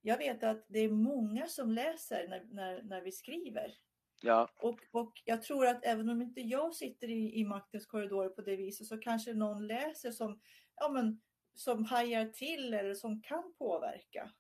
[0.02, 3.74] jag vet att det är många som läser när, när, när vi skriver.
[4.22, 4.50] Ja.
[4.62, 8.42] Och, och jag tror att även om inte jag sitter i, i maktens korridorer på
[8.42, 10.40] det viset så kanske någon läser som,
[10.76, 11.22] ja, men,
[11.60, 14.32] som hajar till eller som kan påverka.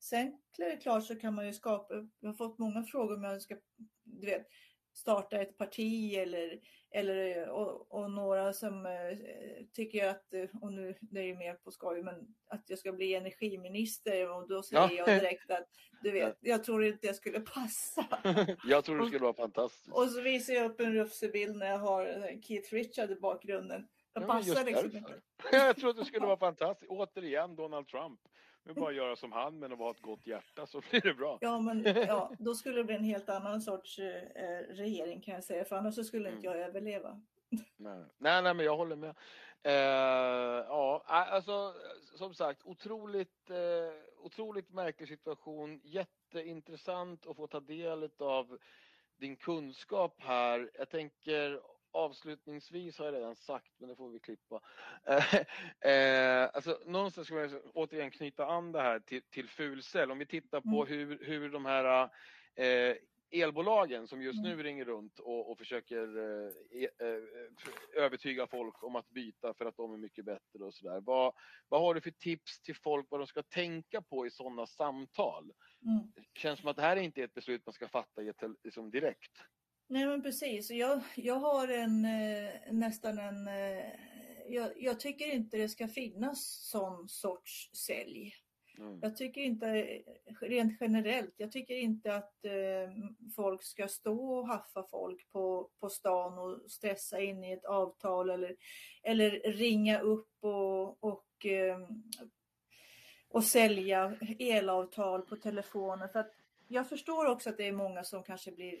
[0.00, 0.38] Sen
[0.82, 3.56] klart så kan man ju skapa, jag har fått många frågor om jag ska,
[4.04, 4.46] du vet,
[4.94, 9.18] starta ett parti eller, eller och, och några som eh,
[9.72, 10.24] tycker att,
[10.62, 12.14] och nu det är ju mer på skoj, men
[12.46, 14.92] att jag ska bli energiminister och då säger ja.
[14.96, 15.68] jag direkt att
[16.02, 18.06] du vet, jag tror inte jag skulle passa.
[18.64, 19.96] jag tror det skulle vara fantastiskt.
[19.96, 22.06] Och så visar jag upp en rufsig bild när jag har
[22.42, 23.88] Keith Richard i bakgrunden.
[24.20, 25.20] Jag passar liksom inte.
[25.52, 26.90] jag tror att det skulle vara fantastiskt.
[26.90, 28.20] Återigen Donald Trump.
[28.64, 31.38] Men bara göra som han men att ha ett gott hjärta så blir det bra.
[31.40, 35.44] Ja, men ja, då skulle det bli en helt annan sorts eh, regering kan jag
[35.44, 35.64] säga.
[35.64, 36.36] För annars så skulle mm.
[36.36, 37.22] inte jag överleva.
[37.76, 38.04] Nej.
[38.18, 39.14] nej, nej, men jag håller med.
[39.62, 41.74] Eh, ja, alltså
[42.14, 45.80] som sagt otroligt, eh, otroligt märklig situation.
[45.84, 48.58] Jätteintressant att få ta del av
[49.16, 50.70] din kunskap här.
[50.74, 51.60] Jag tänker
[51.92, 54.60] avslutningsvis har jag redan sagt, men det får vi klippa.
[55.90, 60.10] eh, alltså, någonstans ska man återigen knyta an det här till, till fulcell.
[60.10, 60.88] Om vi tittar på mm.
[60.88, 62.10] hur, hur de här
[62.54, 62.96] eh,
[63.32, 64.56] elbolagen som just mm.
[64.56, 69.64] nu ringer runt och, och försöker eh, e, eh, övertyga folk om att byta för
[69.64, 71.00] att de är mycket bättre och sådär.
[71.00, 71.34] Vad,
[71.68, 75.52] vad har du för tips till folk vad de ska tänka på i sådana samtal?
[75.84, 76.12] Mm.
[76.14, 78.20] Det känns som att det här är inte ett beslut man ska fatta
[78.64, 79.42] liksom direkt.
[79.92, 80.70] Nej men precis.
[80.70, 83.48] Jag, jag har en eh, nästan en...
[83.48, 83.84] Eh,
[84.48, 88.34] jag, jag, tycker inte det ska finnas sån sorts sälj.
[88.78, 88.98] Mm.
[89.02, 89.66] Jag tycker inte,
[90.40, 92.90] rent generellt, jag tycker inte att eh,
[93.36, 98.30] folk ska stå och haffa folk på, på stan och stressa in i ett avtal
[98.30, 98.56] eller,
[99.02, 101.78] eller ringa upp och, och, eh,
[103.28, 106.08] och sälja elavtal på telefonen.
[106.08, 106.32] För att
[106.68, 108.80] jag förstår också att det är många som kanske blir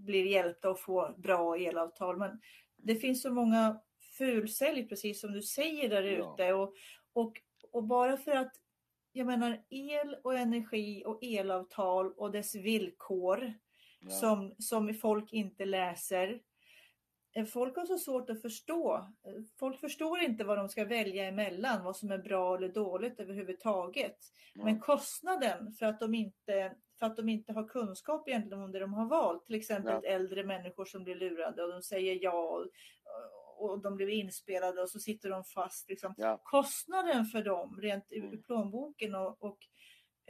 [0.00, 2.18] blir hjälpta och får bra elavtal.
[2.18, 2.40] Men
[2.76, 3.80] det finns så många
[4.18, 6.42] fulsälj, precis som du säger där ute.
[6.42, 6.54] Ja.
[6.54, 6.74] Och,
[7.12, 7.40] och,
[7.72, 8.52] och bara för att,
[9.12, 13.54] jag menar el och energi och elavtal och dess villkor
[14.00, 14.10] ja.
[14.10, 16.40] som, som folk inte läser.
[17.32, 19.08] Eh, folk har så svårt att förstå.
[19.58, 24.16] Folk förstår inte vad de ska välja emellan, vad som är bra eller dåligt överhuvudtaget.
[24.54, 24.64] Ja.
[24.64, 28.78] Men kostnaden för att de inte för att de inte har kunskap egentligen om det
[28.78, 29.46] de har valt.
[29.46, 30.10] Till exempel ja.
[30.10, 32.66] äldre människor som blir lurade och de säger ja och,
[33.70, 35.88] och de blir inspelade och så sitter de fast.
[35.88, 36.14] Liksom.
[36.16, 36.40] Ja.
[36.44, 38.32] Kostnaden för dem rent mm.
[38.32, 39.58] ur plånboken och, och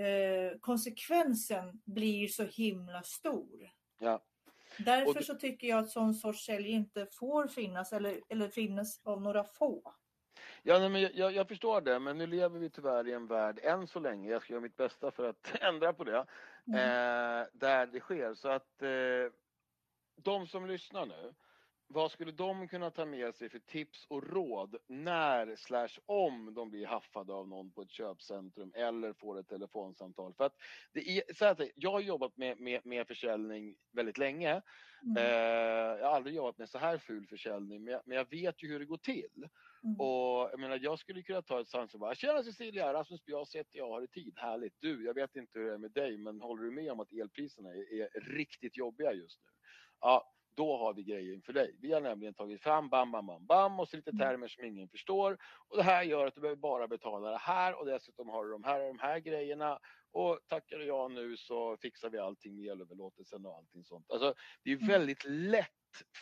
[0.05, 3.71] eh, konsekvensen blir så himla stor.
[3.99, 4.23] Ja.
[4.79, 5.25] Därför och...
[5.25, 9.45] så tycker jag att sån sorts sälj inte får finnas eller, eller finnas av några
[9.45, 9.95] få.
[10.62, 13.61] Ja, nej, men jag, jag, förstår det, men nu lever vi tyvärr i en värld,
[13.62, 16.27] än så länge, jag ska göra mitt bästa för att ändra på det,
[16.67, 16.79] mm.
[16.79, 18.35] eh, där det sker.
[18.35, 19.33] Så att eh,
[20.17, 21.35] de som lyssnar nu,
[21.93, 26.70] vad skulle de kunna ta med sig för tips och råd när slash om de
[26.70, 30.34] blir haffade av någon på ett köpcentrum eller får ett telefonsamtal?
[30.34, 30.57] För att
[30.93, 34.62] det är, så att jag har jobbat med, med, med försäljning väldigt länge.
[35.03, 35.16] Mm.
[35.16, 38.62] Eh, jag har aldrig jobbat med så här ful försäljning, men jag, men jag vet
[38.62, 39.49] ju hur det går till.
[39.84, 40.01] Mm.
[40.01, 43.55] Och jag menar, jag skulle kunna ta ett samtal och bara Tjena Cecilia, Rasmus Bias
[43.55, 44.34] heter jag, har du tid?
[44.36, 44.74] Härligt.
[44.80, 47.12] Du, jag vet inte hur det är med dig, men håller du med om att
[47.12, 49.49] elpriserna är, är riktigt jobbiga just nu?
[50.01, 51.77] Ja, då har vi grejen för dig.
[51.81, 54.19] Vi har nämligen tagit fram bam, bam, bam, bam och så lite mm.
[54.19, 55.39] termer som ingen förstår.
[55.69, 58.51] Och det här gör att du behöver bara betala det här och dessutom har du
[58.51, 59.79] de här de här grejerna.
[60.13, 64.11] Och tackar du ja nu så fixar vi allting med elöverlåtelsen och allting sånt.
[64.11, 64.35] Alltså,
[64.65, 64.89] det är mm.
[64.89, 65.69] väldigt lätt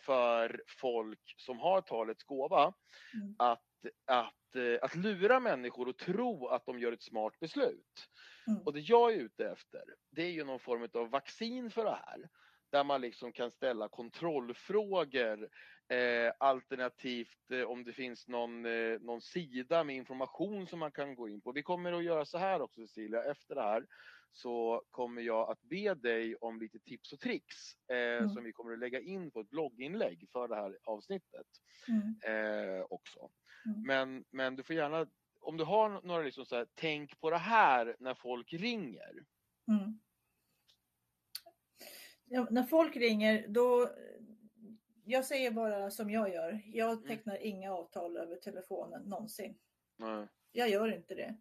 [0.06, 2.72] för folk som har talets gåva
[3.14, 3.34] mm.
[3.38, 8.08] att, att, eh, att lura människor och tro att de gör ett smart beslut.
[8.46, 8.62] Mm.
[8.62, 11.98] Och det jag är ute efter, det är ju någon form av vaccin för det
[12.06, 12.28] här
[12.70, 15.48] där man liksom kan ställa kontrollfrågor
[15.88, 21.14] eh, alternativt eh, om det finns någon, eh, någon sida med information som man kan
[21.14, 21.52] gå in på.
[21.52, 23.86] Vi kommer att göra så här också Cecilia, efter det här
[24.32, 27.56] så kommer jag att be dig om lite tips och tricks
[27.90, 28.28] eh, mm.
[28.28, 31.46] som vi kommer att lägga in på ett blogginlägg för det här avsnittet
[31.88, 32.16] mm.
[32.24, 33.30] eh, också.
[33.66, 33.82] Mm.
[33.86, 35.06] Men, men du får gärna,
[35.40, 39.12] om du har några liksom så här, tänk på det här när folk ringer.
[42.30, 43.90] När folk ringer då,
[45.04, 46.60] jag säger bara som jag gör.
[46.66, 47.04] Jag mm.
[47.04, 47.48] tecknar mm.
[47.48, 49.58] inga avtal över telefonen någonsin.
[49.96, 50.26] Nej.
[50.52, 51.36] Jag gör inte det.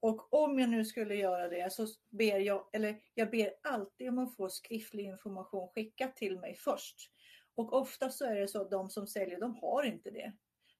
[0.00, 4.18] Och om jag nu skulle göra det så ber jag, eller jag ber alltid om
[4.18, 6.96] att få skriftlig information skickat till mig först.
[7.54, 10.32] Och ofta så är det så att de som säljer, de har inte det.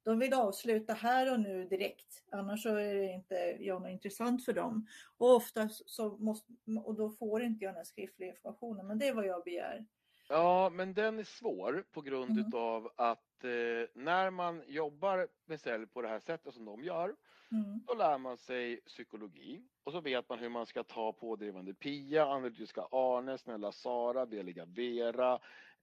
[0.05, 4.44] De vill avsluta här och nu direkt, annars så är det inte jag något intressant
[4.44, 4.86] för dem.
[5.18, 6.53] Och ofta så måste,
[6.84, 9.86] och då får inte jag den skriftliga informationen, men det är vad jag begär.
[10.28, 12.46] Ja, men den är svår på grund Mm.
[12.46, 13.50] utav att eh,
[13.94, 17.14] när man jobbar med sälj på det här sättet som de gör,
[17.53, 17.80] Mm.
[17.86, 22.26] då lär man sig psykologi och så vet man hur man ska ta pådrivande Pia,
[22.26, 25.38] analytiska Arne, snälla Sara, veliga Vera,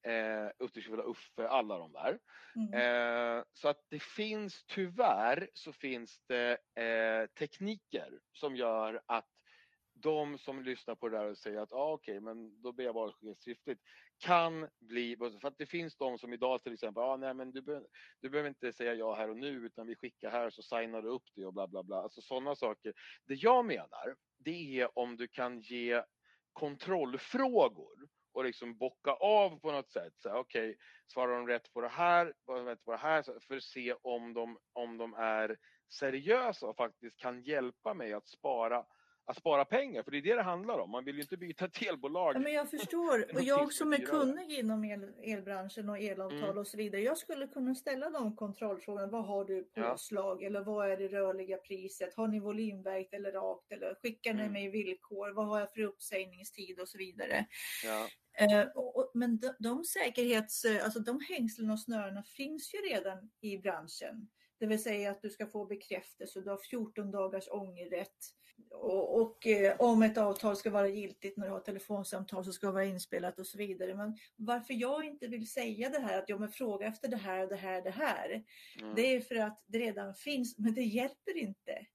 [0.07, 2.19] eh, utåtriktade Uffe, alla de där.
[2.55, 2.73] Mm.
[2.73, 9.27] Eh, så att det finns tyvärr så finns det eh, tekniker som gör att
[9.93, 12.95] de som lyssnar på det där och säger att ah, okej, men då ber jag
[12.95, 13.81] bara skicka skriftligt
[14.17, 17.61] kan bli, för att det finns de som idag till exempel, ah, nej men du,
[17.61, 17.87] behöver,
[18.21, 21.09] du behöver inte säga ja här och nu utan vi skickar här så signar du
[21.09, 22.01] upp det och bla bla bla.
[22.01, 22.93] Alltså sådana saker.
[23.25, 26.03] Det jag menar, det är om du kan ge
[26.53, 30.25] kontrollfrågor och liksom bocka av på något sätt.
[30.25, 30.75] Okej, okay,
[31.07, 32.25] svarar de rätt på det här,
[32.65, 35.57] rätt på det här, för att se om de, om de är
[35.89, 38.85] seriösa och faktiskt kan hjälpa mig att spara,
[39.29, 40.03] att spara pengar.
[40.03, 40.89] För det är det det handlar om.
[40.91, 42.35] Man vill ju inte byta ett elbolag.
[42.35, 43.35] Ja, men jag förstår.
[43.35, 46.57] Och jag som är kunnig inom el, elbranschen och elavtal Mm.
[46.57, 47.01] och så vidare.
[47.01, 49.07] Jag skulle kunna ställa de kontrollfrågorna.
[49.07, 49.91] Vad har du Ja.
[49.91, 50.43] påslag?
[50.43, 52.15] Eller vad är det rörliga priset?
[52.15, 53.71] Har ni volymverkt eller rakt?
[53.71, 54.53] Eller skickar ni Mm.
[54.53, 55.33] mig villkor?
[55.33, 57.45] Vad har jag för uppsägningstid och så vidare?
[57.85, 58.07] Ja.
[58.45, 63.31] Eh, och, och, men de, de säkerhets, alltså de hängslen och snörena finns ju redan
[63.41, 64.29] i branschen.
[64.59, 68.17] Det vill säga att du ska få bekräftelse, du har 14 dagars ångerrätt.
[68.71, 72.67] Och, och eh, om ett avtal ska vara giltigt när du har telefonsamtal så ska
[72.67, 73.95] det vara inspelat och så vidare.
[73.95, 77.47] Men varför jag inte vill säga det här att jag men fråga efter det här
[77.47, 78.43] det här det här.
[78.81, 78.95] Mm.
[78.95, 81.85] Det är för att det redan finns, men det hjälper inte.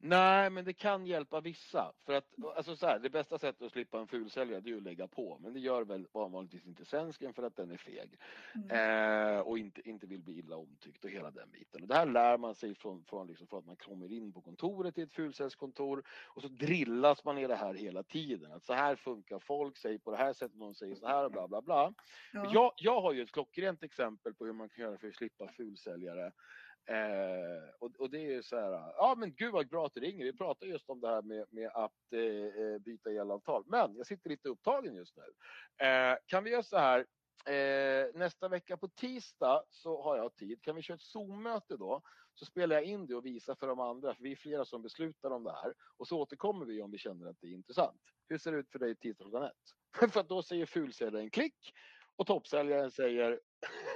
[0.00, 1.92] Nej, men det kan hjälpa vissa.
[2.06, 2.24] För att,
[2.56, 5.38] alltså så här, det bästa sättet att slippa en fulsäljare det är att lägga på.
[5.42, 8.18] Men det gör väl vanligtvis inte svensken för att den är feg.
[8.54, 9.36] Mm.
[9.36, 11.82] Eh, och inte, inte vill bli illa omtyckt och hela den biten.
[11.82, 14.40] Och det här lär man sig från, från, liksom, från att man kommer in på
[14.40, 18.52] kontoret i ett fulsäljskontor och så drillas man i det här hela tiden.
[18.52, 21.32] Att så här funkar folk, säger på det här sättet, någon säger så här och
[21.32, 21.92] bla bla bla.
[22.32, 22.50] Ja.
[22.52, 25.48] Jag, jag har ju ett klockrent exempel på hur man kan göra för att slippa
[25.48, 26.32] fulsäljare.
[26.88, 30.00] Eh, och, och det är ju så här, ja men gud vad bra att du
[30.00, 30.24] ringer.
[30.24, 33.64] Vi pratar just om det här med, med att eh, eh, byta elavtal.
[33.66, 35.22] Men jag sitter lite upptagen just nu.
[35.86, 37.06] Eh, kan vi göra så här?
[37.46, 40.62] Eh, nästa vecka på tisdag så har jag tid.
[40.62, 42.02] Kan vi köra ett Zoom-möte då?
[42.34, 44.82] Så spelar jag in det och visar för de andra, för vi är flera som
[44.82, 45.74] beslutar om det här.
[45.96, 48.00] Och så återkommer vi om vi känner att det är intressant.
[48.28, 50.12] Hur ser det ut för dig tisdag klockan ett?
[50.12, 51.72] för att då säger fulsäljaren klick
[52.16, 53.40] och toppsäljaren säger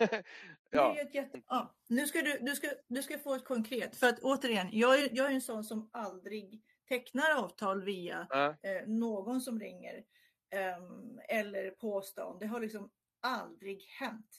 [0.71, 0.97] ja.
[1.13, 1.43] jätte...
[1.47, 1.75] ja.
[1.89, 3.97] nu ska du, du, ska, du ska få ett konkret.
[3.97, 8.57] För att återigen, jag är, jag är en sån som aldrig tecknar avtal via Ja,
[8.63, 10.05] eh, någon som ringer.
[10.51, 12.39] ehm, eller på stan.
[12.39, 12.91] Det har liksom
[13.21, 14.37] aldrig hänt.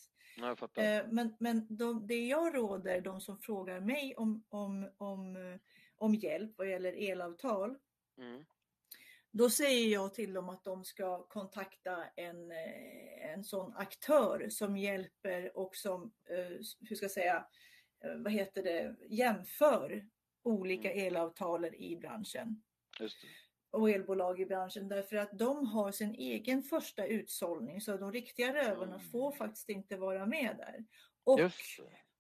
[0.56, 0.84] fattar.
[0.84, 5.60] Eh, men men de, det jag råder de som frågar mig om, om, om, eh,
[5.98, 7.78] om hjälp vad gäller elavtal.
[8.18, 8.46] Mm.
[9.36, 14.78] Då säger jag till dem att de ska kontakta en, eh, en sån aktör som
[14.78, 16.58] hjälper och som, eh,
[16.90, 17.46] hur ska jag säga,
[18.06, 20.08] eh, vad heter det, jämför
[20.44, 22.64] olika elavtal i branschen.
[23.72, 24.90] Och elbolag i branschen.
[24.90, 29.10] Därför att de har sin egen första utsållning så de riktiga rövarna Mm.
[29.10, 30.86] får faktiskt inte vara med där.
[31.24, 31.40] Och,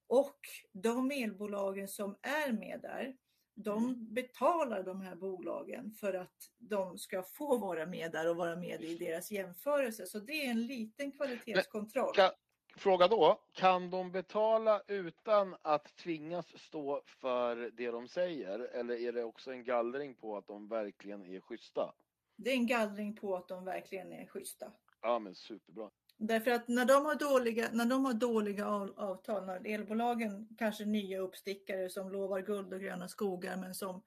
[0.07, 0.39] och
[0.73, 3.15] de elbolagen som är med där,
[3.55, 4.13] de Mm.
[4.13, 8.81] betalar de här bolagen för att de ska få vara med där och vara med
[8.83, 10.05] i deras jämförelse.
[10.05, 12.13] Så det är en liten kvalitetskontroll.
[12.15, 12.31] Kan,
[12.77, 18.59] fråga då, kan de betala utan att tvingas stå för det de säger?
[18.59, 21.93] Eller är det också en gallring på att de verkligen är schyssta?
[22.35, 24.71] Det är en gallring på att de verkligen är schyssta.
[25.01, 25.89] Ja men superbra.
[26.17, 30.85] Därför att när de har dåliga, när de har dåliga av- avtal, när elbolagen kanske
[30.85, 34.03] nya uppstickare som lovar guld och gröna skogar men som,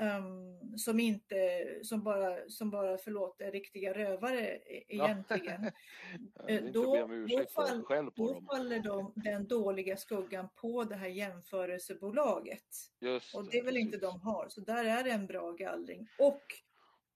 [0.00, 1.36] ehm, som inte,
[1.82, 5.70] som bara, som bara förlåt, är riktiga rövare e- egentligen.
[6.46, 6.96] Vill inte då-
[7.28, 7.84] då fall-
[8.16, 12.66] Då faller de, den dåliga skuggan på det här jämförelsebolaget.
[13.00, 14.12] Just Och det är väl inte precis.
[14.12, 14.48] de har.
[14.48, 16.08] Så där är det en bra gallring.
[16.18, 16.42] Och,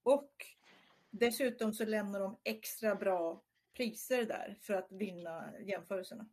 [0.02, 0.30] och
[1.10, 6.26] dessutom så lämnar de extra bra priser där för att vinna jämförelserna.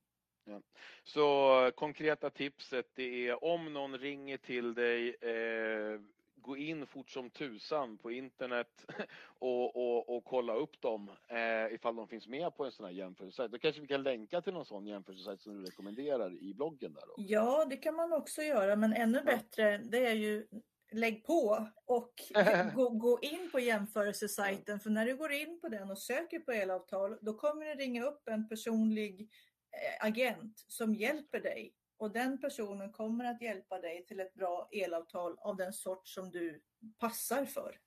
[1.03, 6.01] Så eh, konkreta tipset det är om någon ringer till dig, eh,
[6.35, 8.85] gå in fort som tusan på internet
[9.39, 12.93] och, och, och kolla upp dem eh, ifall de finns med på en sån här
[12.93, 13.51] jämförelsesajt.
[13.51, 17.01] Då kanske vi kan länka till någon sån jämförelsesajt som du rekommenderar i bloggen där
[17.07, 17.15] då.
[17.17, 20.47] Ja, det kan man också göra, men ännu bättre det är ju
[20.91, 22.13] lägg på och
[22.75, 24.79] gå, gå in på jämförelsesajten.
[24.79, 28.03] För när du går in på den och söker på elavtal, då kommer det ringa
[28.03, 29.29] upp en personlig
[29.71, 31.73] eh, agent som hjälper dig.
[31.97, 36.31] Och den personen kommer att hjälpa dig till ett bra elavtal av den sort som
[36.31, 36.61] du
[36.99, 37.79] passar för.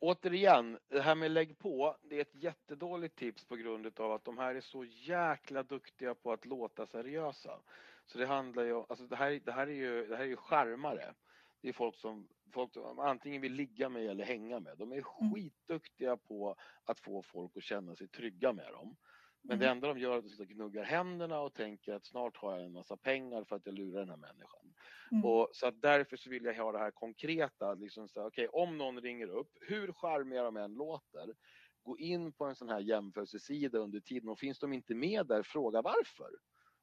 [0.00, 4.24] Återigen, det här med lägg på, det är ett jättedåligt tips på grund av att
[4.24, 7.60] de här är så jäkla duktiga på att låta seriösa.
[8.06, 10.28] Så det handlar ju om, alltså det här, det här är ju, det här är
[10.28, 11.14] ju skärmare.
[11.62, 14.78] Det är folk som, folk som antingen vill ligga med eller hänga med.
[14.78, 15.32] De är Mm.
[15.34, 18.96] skitduktiga på att få folk att känna sig trygga med dem.
[19.44, 19.60] Men Mm.
[19.60, 22.36] det enda de gör är att de sitter och gnuggar händerna och tänker att snart
[22.36, 24.74] har jag en massa pengar för att jag lurar den här människan.
[25.12, 25.24] Mm.
[25.24, 27.74] Och, så att därför så vill jag ha det här konkreta.
[27.74, 31.34] Liksom så, här, okej, om någon ringer upp, hur charmiga de än låter,
[31.82, 35.42] gå in på en sån här jämförelsesida under tiden och finns de inte med där,
[35.42, 36.30] fråga varför.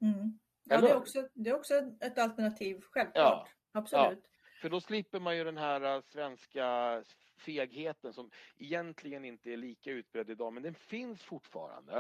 [0.02, 0.40] Mm.
[0.64, 3.50] Ja, Eller det är också, det är också ett alternativ, självklart.
[3.72, 4.26] Absolut.
[4.60, 7.04] För då slipper man ju den här äh, svenska
[7.38, 11.94] fegheten som egentligen inte är lika utbredd idag, men den finns fortfarande.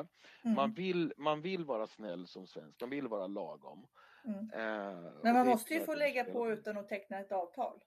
[0.43, 0.55] Mm.
[0.55, 3.87] Man, vill, man vill vara snäll som svensk, man vill vara lagom.
[4.25, 4.39] Mm.
[4.53, 7.79] Eh, Men man måste ju få lägga på utan att teckna ett avtal.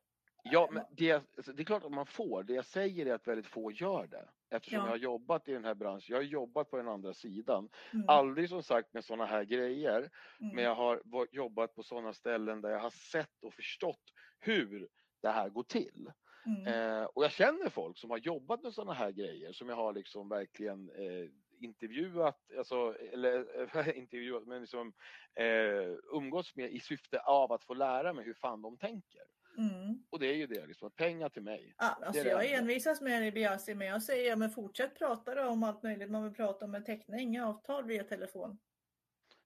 [0.44, 2.42] Ja, men det, alltså, det är klart att man får.
[2.42, 4.28] Det jag säger är att väldigt få gör det.
[4.50, 4.84] Eftersom Ja.
[4.84, 6.06] jag har jobbat i den här branschen.
[6.08, 7.68] Jag har jobbat på den andra sidan.
[7.92, 8.08] Mm.
[8.08, 9.98] Aldrig som sagt med sådana här grejer.
[10.40, 10.54] Mm.
[10.54, 14.02] Men jag har jobbat på sådana ställen där jag har sett och förstått
[14.42, 14.88] hur
[15.22, 16.10] det här går till.
[16.46, 16.66] Mm.
[16.66, 19.92] Eh, och jag känner folk som har jobbat med sådana här grejer som jag har
[19.92, 23.46] liksom verkligen eh, intervjuat, alltså, eller
[23.76, 24.92] eh, intervjuat, men liksom
[25.34, 29.20] eh, umgås med i syfte av att få lära mig hur fan de tänker.
[29.58, 30.04] Mm.
[30.10, 31.74] Och det är ju det, liksom, pengar till mig.
[31.78, 32.58] Ja, alltså det är det jag enda.
[32.58, 36.22] envisas med det Biasi, men jag säger ja, men fortsätt prata om allt möjligt man
[36.24, 38.58] vill prata om, teckna inga avtal via telefon.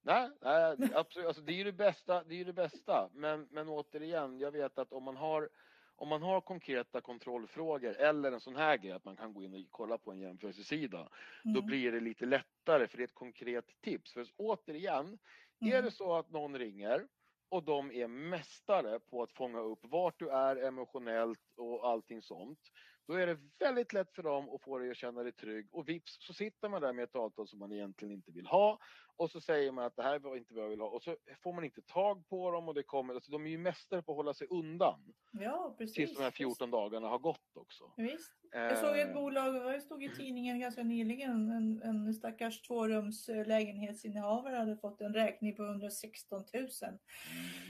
[0.06, 1.26] Nej, nej absolut.
[1.28, 2.24] Alltså, det är ju det bästa.
[2.24, 3.10] Det är det bästa.
[3.14, 5.50] Men, men återigen, jag vet att om man har
[5.98, 9.54] om man har konkreta kontrollfrågor eller en sån här grej att man kan gå in
[9.54, 11.08] och kolla på en jämförelsesida,
[11.52, 11.66] då Mm.
[11.66, 14.12] blir det lite lättare för det är ett konkret tips.
[14.12, 15.18] För återigen,
[15.64, 15.84] är Mm.
[15.84, 17.08] det så att någon ringer
[17.50, 22.60] och de är mästare på att fånga upp vart du är emotionellt och allting sånt,
[23.06, 25.88] då är det väldigt lätt för dem att få dig att känna dig trygg och
[25.88, 28.78] vips så sitter man där med ett avtal som man egentligen inte vill ha
[29.16, 31.16] och så säger man att det här var inte vad jag vill ha och så
[31.42, 34.12] får man inte tag på dem och det kommer, alltså de är ju mästare på
[34.12, 35.94] att hålla sig undan Ja, precis.
[35.94, 37.92] tills de här 14 dagarna har gått också.
[37.96, 38.32] Visst.
[38.52, 43.28] Jag såg ett Eh, bolag, det stod i tidningen ganska nyligen, en, en stackars tvårums
[43.28, 46.68] eh, lägenhetsinnehavare hade fått en räkning på 116 000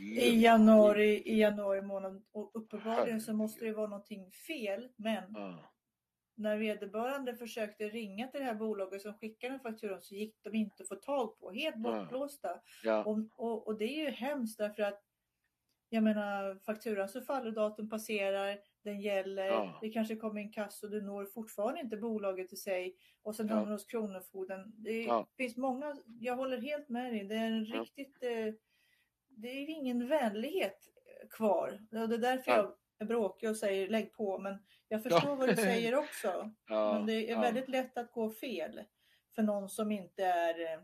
[0.00, 2.24] i januari, i januari månad.
[2.32, 5.72] Och uppenbarligen så måste det vara någonting fel, men Ja.
[6.34, 10.54] när vederbörande försökte ringa till det här bolaget som skickade den fakturan så gick de
[10.54, 12.60] inte att få tag på, helt bortblåsta.
[12.84, 13.04] Ja.
[13.04, 15.02] Och, och, och det är ju hemskt därför att
[15.88, 19.78] jag menar fakturan så faller datum passerar, den gäller, Ja.
[19.80, 23.48] det kanske kommer en kass och du når fortfarande inte bolaget i sig och sen
[23.48, 23.54] Ja.
[23.54, 24.72] hamnar hos Kronofogden.
[24.76, 25.26] Det Ja.
[25.36, 28.54] finns många, jag håller helt med dig, det är en riktigt, eh,
[29.28, 30.78] det är ingen vänlighet
[31.30, 31.78] kvar.
[32.02, 32.56] Och det är därför Ja.
[32.56, 34.58] jag är bråkig och säger lägg på, men
[34.88, 36.50] jag förstår vad du säger också.
[36.68, 36.92] Ja.
[36.92, 37.40] Men det är ja.
[37.40, 38.80] väldigt lätt att gå fel
[39.34, 40.80] för någon som inte är, eh,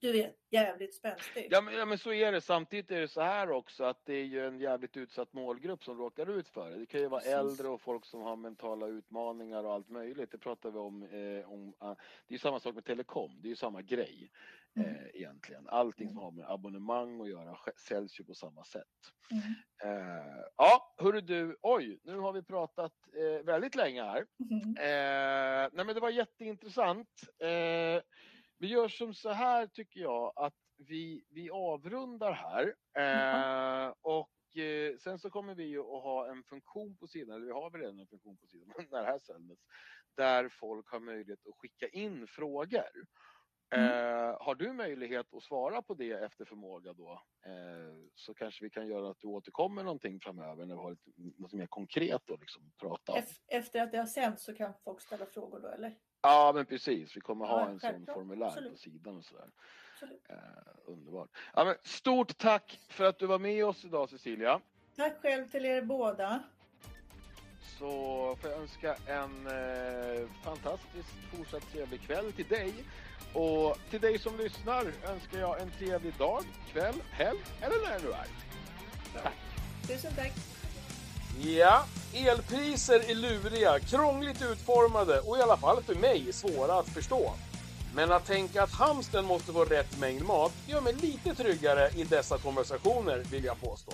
[0.00, 1.48] du vet, jävligt spänstig.
[1.50, 2.40] Ja men, ja men så är det.
[2.40, 5.98] Samtidigt är det så här också att det är ju en jävligt utsatt målgrupp som
[5.98, 6.76] råkar ut för det.
[6.76, 7.34] Det kan ju vara Precis.
[7.34, 10.30] äldre och folk som har mentala utmaningar och allt möjligt.
[10.30, 11.02] Det pratar vi om.
[11.02, 11.94] Eh, om ah,
[12.26, 13.38] det är samma sak med telekom.
[13.40, 14.30] Det är ju samma grej
[14.76, 14.88] Mm.
[14.88, 15.68] eh, egentligen.
[15.68, 17.56] Allting som har med abonnemang att göra
[17.88, 18.82] säljs ju på samma sätt.
[19.30, 19.42] Mm.
[19.84, 21.56] Eh, ja, hörru du.
[21.62, 24.26] Oj, nu har vi pratat eh, väldigt länge här.
[24.38, 24.76] Mhm.
[24.78, 27.08] Eh, nej men det var jätteintressant.
[27.38, 28.02] Eh,
[28.58, 32.74] vi gör som så här tycker jag att vi, vi avrundar här.
[34.00, 34.30] Och
[35.02, 37.80] sen så kommer vi ju att ha en funktion på sidan, eller vi har väl
[37.80, 39.58] redan en funktion på sidan när det här sändes,
[40.16, 42.90] där folk har möjlighet att skicka in frågor.
[43.70, 47.22] Eh, har du möjlighet att svara på det efter förmåga då?
[47.46, 51.10] Eh, så kanske vi kan göra att du återkommer någonting framöver när vi har lite,
[51.42, 53.18] något mer konkret att liksom prata om.
[53.18, 55.94] Ef- Efter att det har sänts så kan folk ställa frågor då, eller?
[56.22, 57.16] Ja, men precis.
[57.16, 58.80] Vi kommer ha Ja, en sån formulär på Absolut.
[58.80, 59.50] sidan och sådär.
[60.28, 60.36] Eh,
[60.84, 61.30] underbart.
[61.54, 64.60] Ja, men stort tack för att du var med oss idag Cecilia.
[64.96, 66.42] Tack själv till er båda.
[67.78, 67.86] Så
[68.40, 72.74] får jag önska en eh, fantastisk fortsatt trevlig kväll till dig.
[73.34, 78.04] Och till dig som lyssnar önskar jag en trevlig dag, kväll, helg eller när det
[78.04, 78.26] nu är.
[79.22, 79.32] Tack.
[79.88, 80.32] Tusen tack.
[81.42, 87.32] Ja, elpriser är luriga, krångligt utformade och i alla fall för mig svåra att förstå.
[87.94, 92.04] Men att tänka att hamsten måste få rätt mängd mat gör mig lite tryggare i
[92.04, 93.92] dessa konversationer vill jag påstå.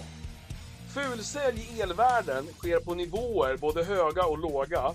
[0.94, 4.94] Fulsälj i elvärlden sker på nivåer både höga och låga.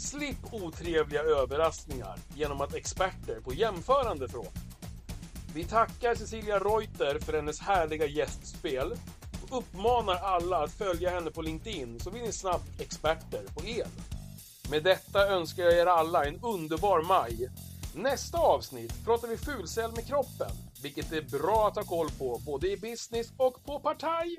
[0.00, 4.52] Slipp otrevliga överraskningar genom att experter på jämförande frågor.
[5.54, 8.92] Vi tackar Cecilia Reuter för hennes härliga gästspel
[9.42, 13.88] och uppmanar alla att följa henne på LinkedIn så blir ni snabbt experter på el.
[14.70, 17.50] Med detta önskar jag er alla en underbar maj.
[17.94, 20.50] Nästa avsnitt pratar vi fulcell med kroppen,
[20.82, 24.38] vilket är bra att ha koll på både i business och på partaj.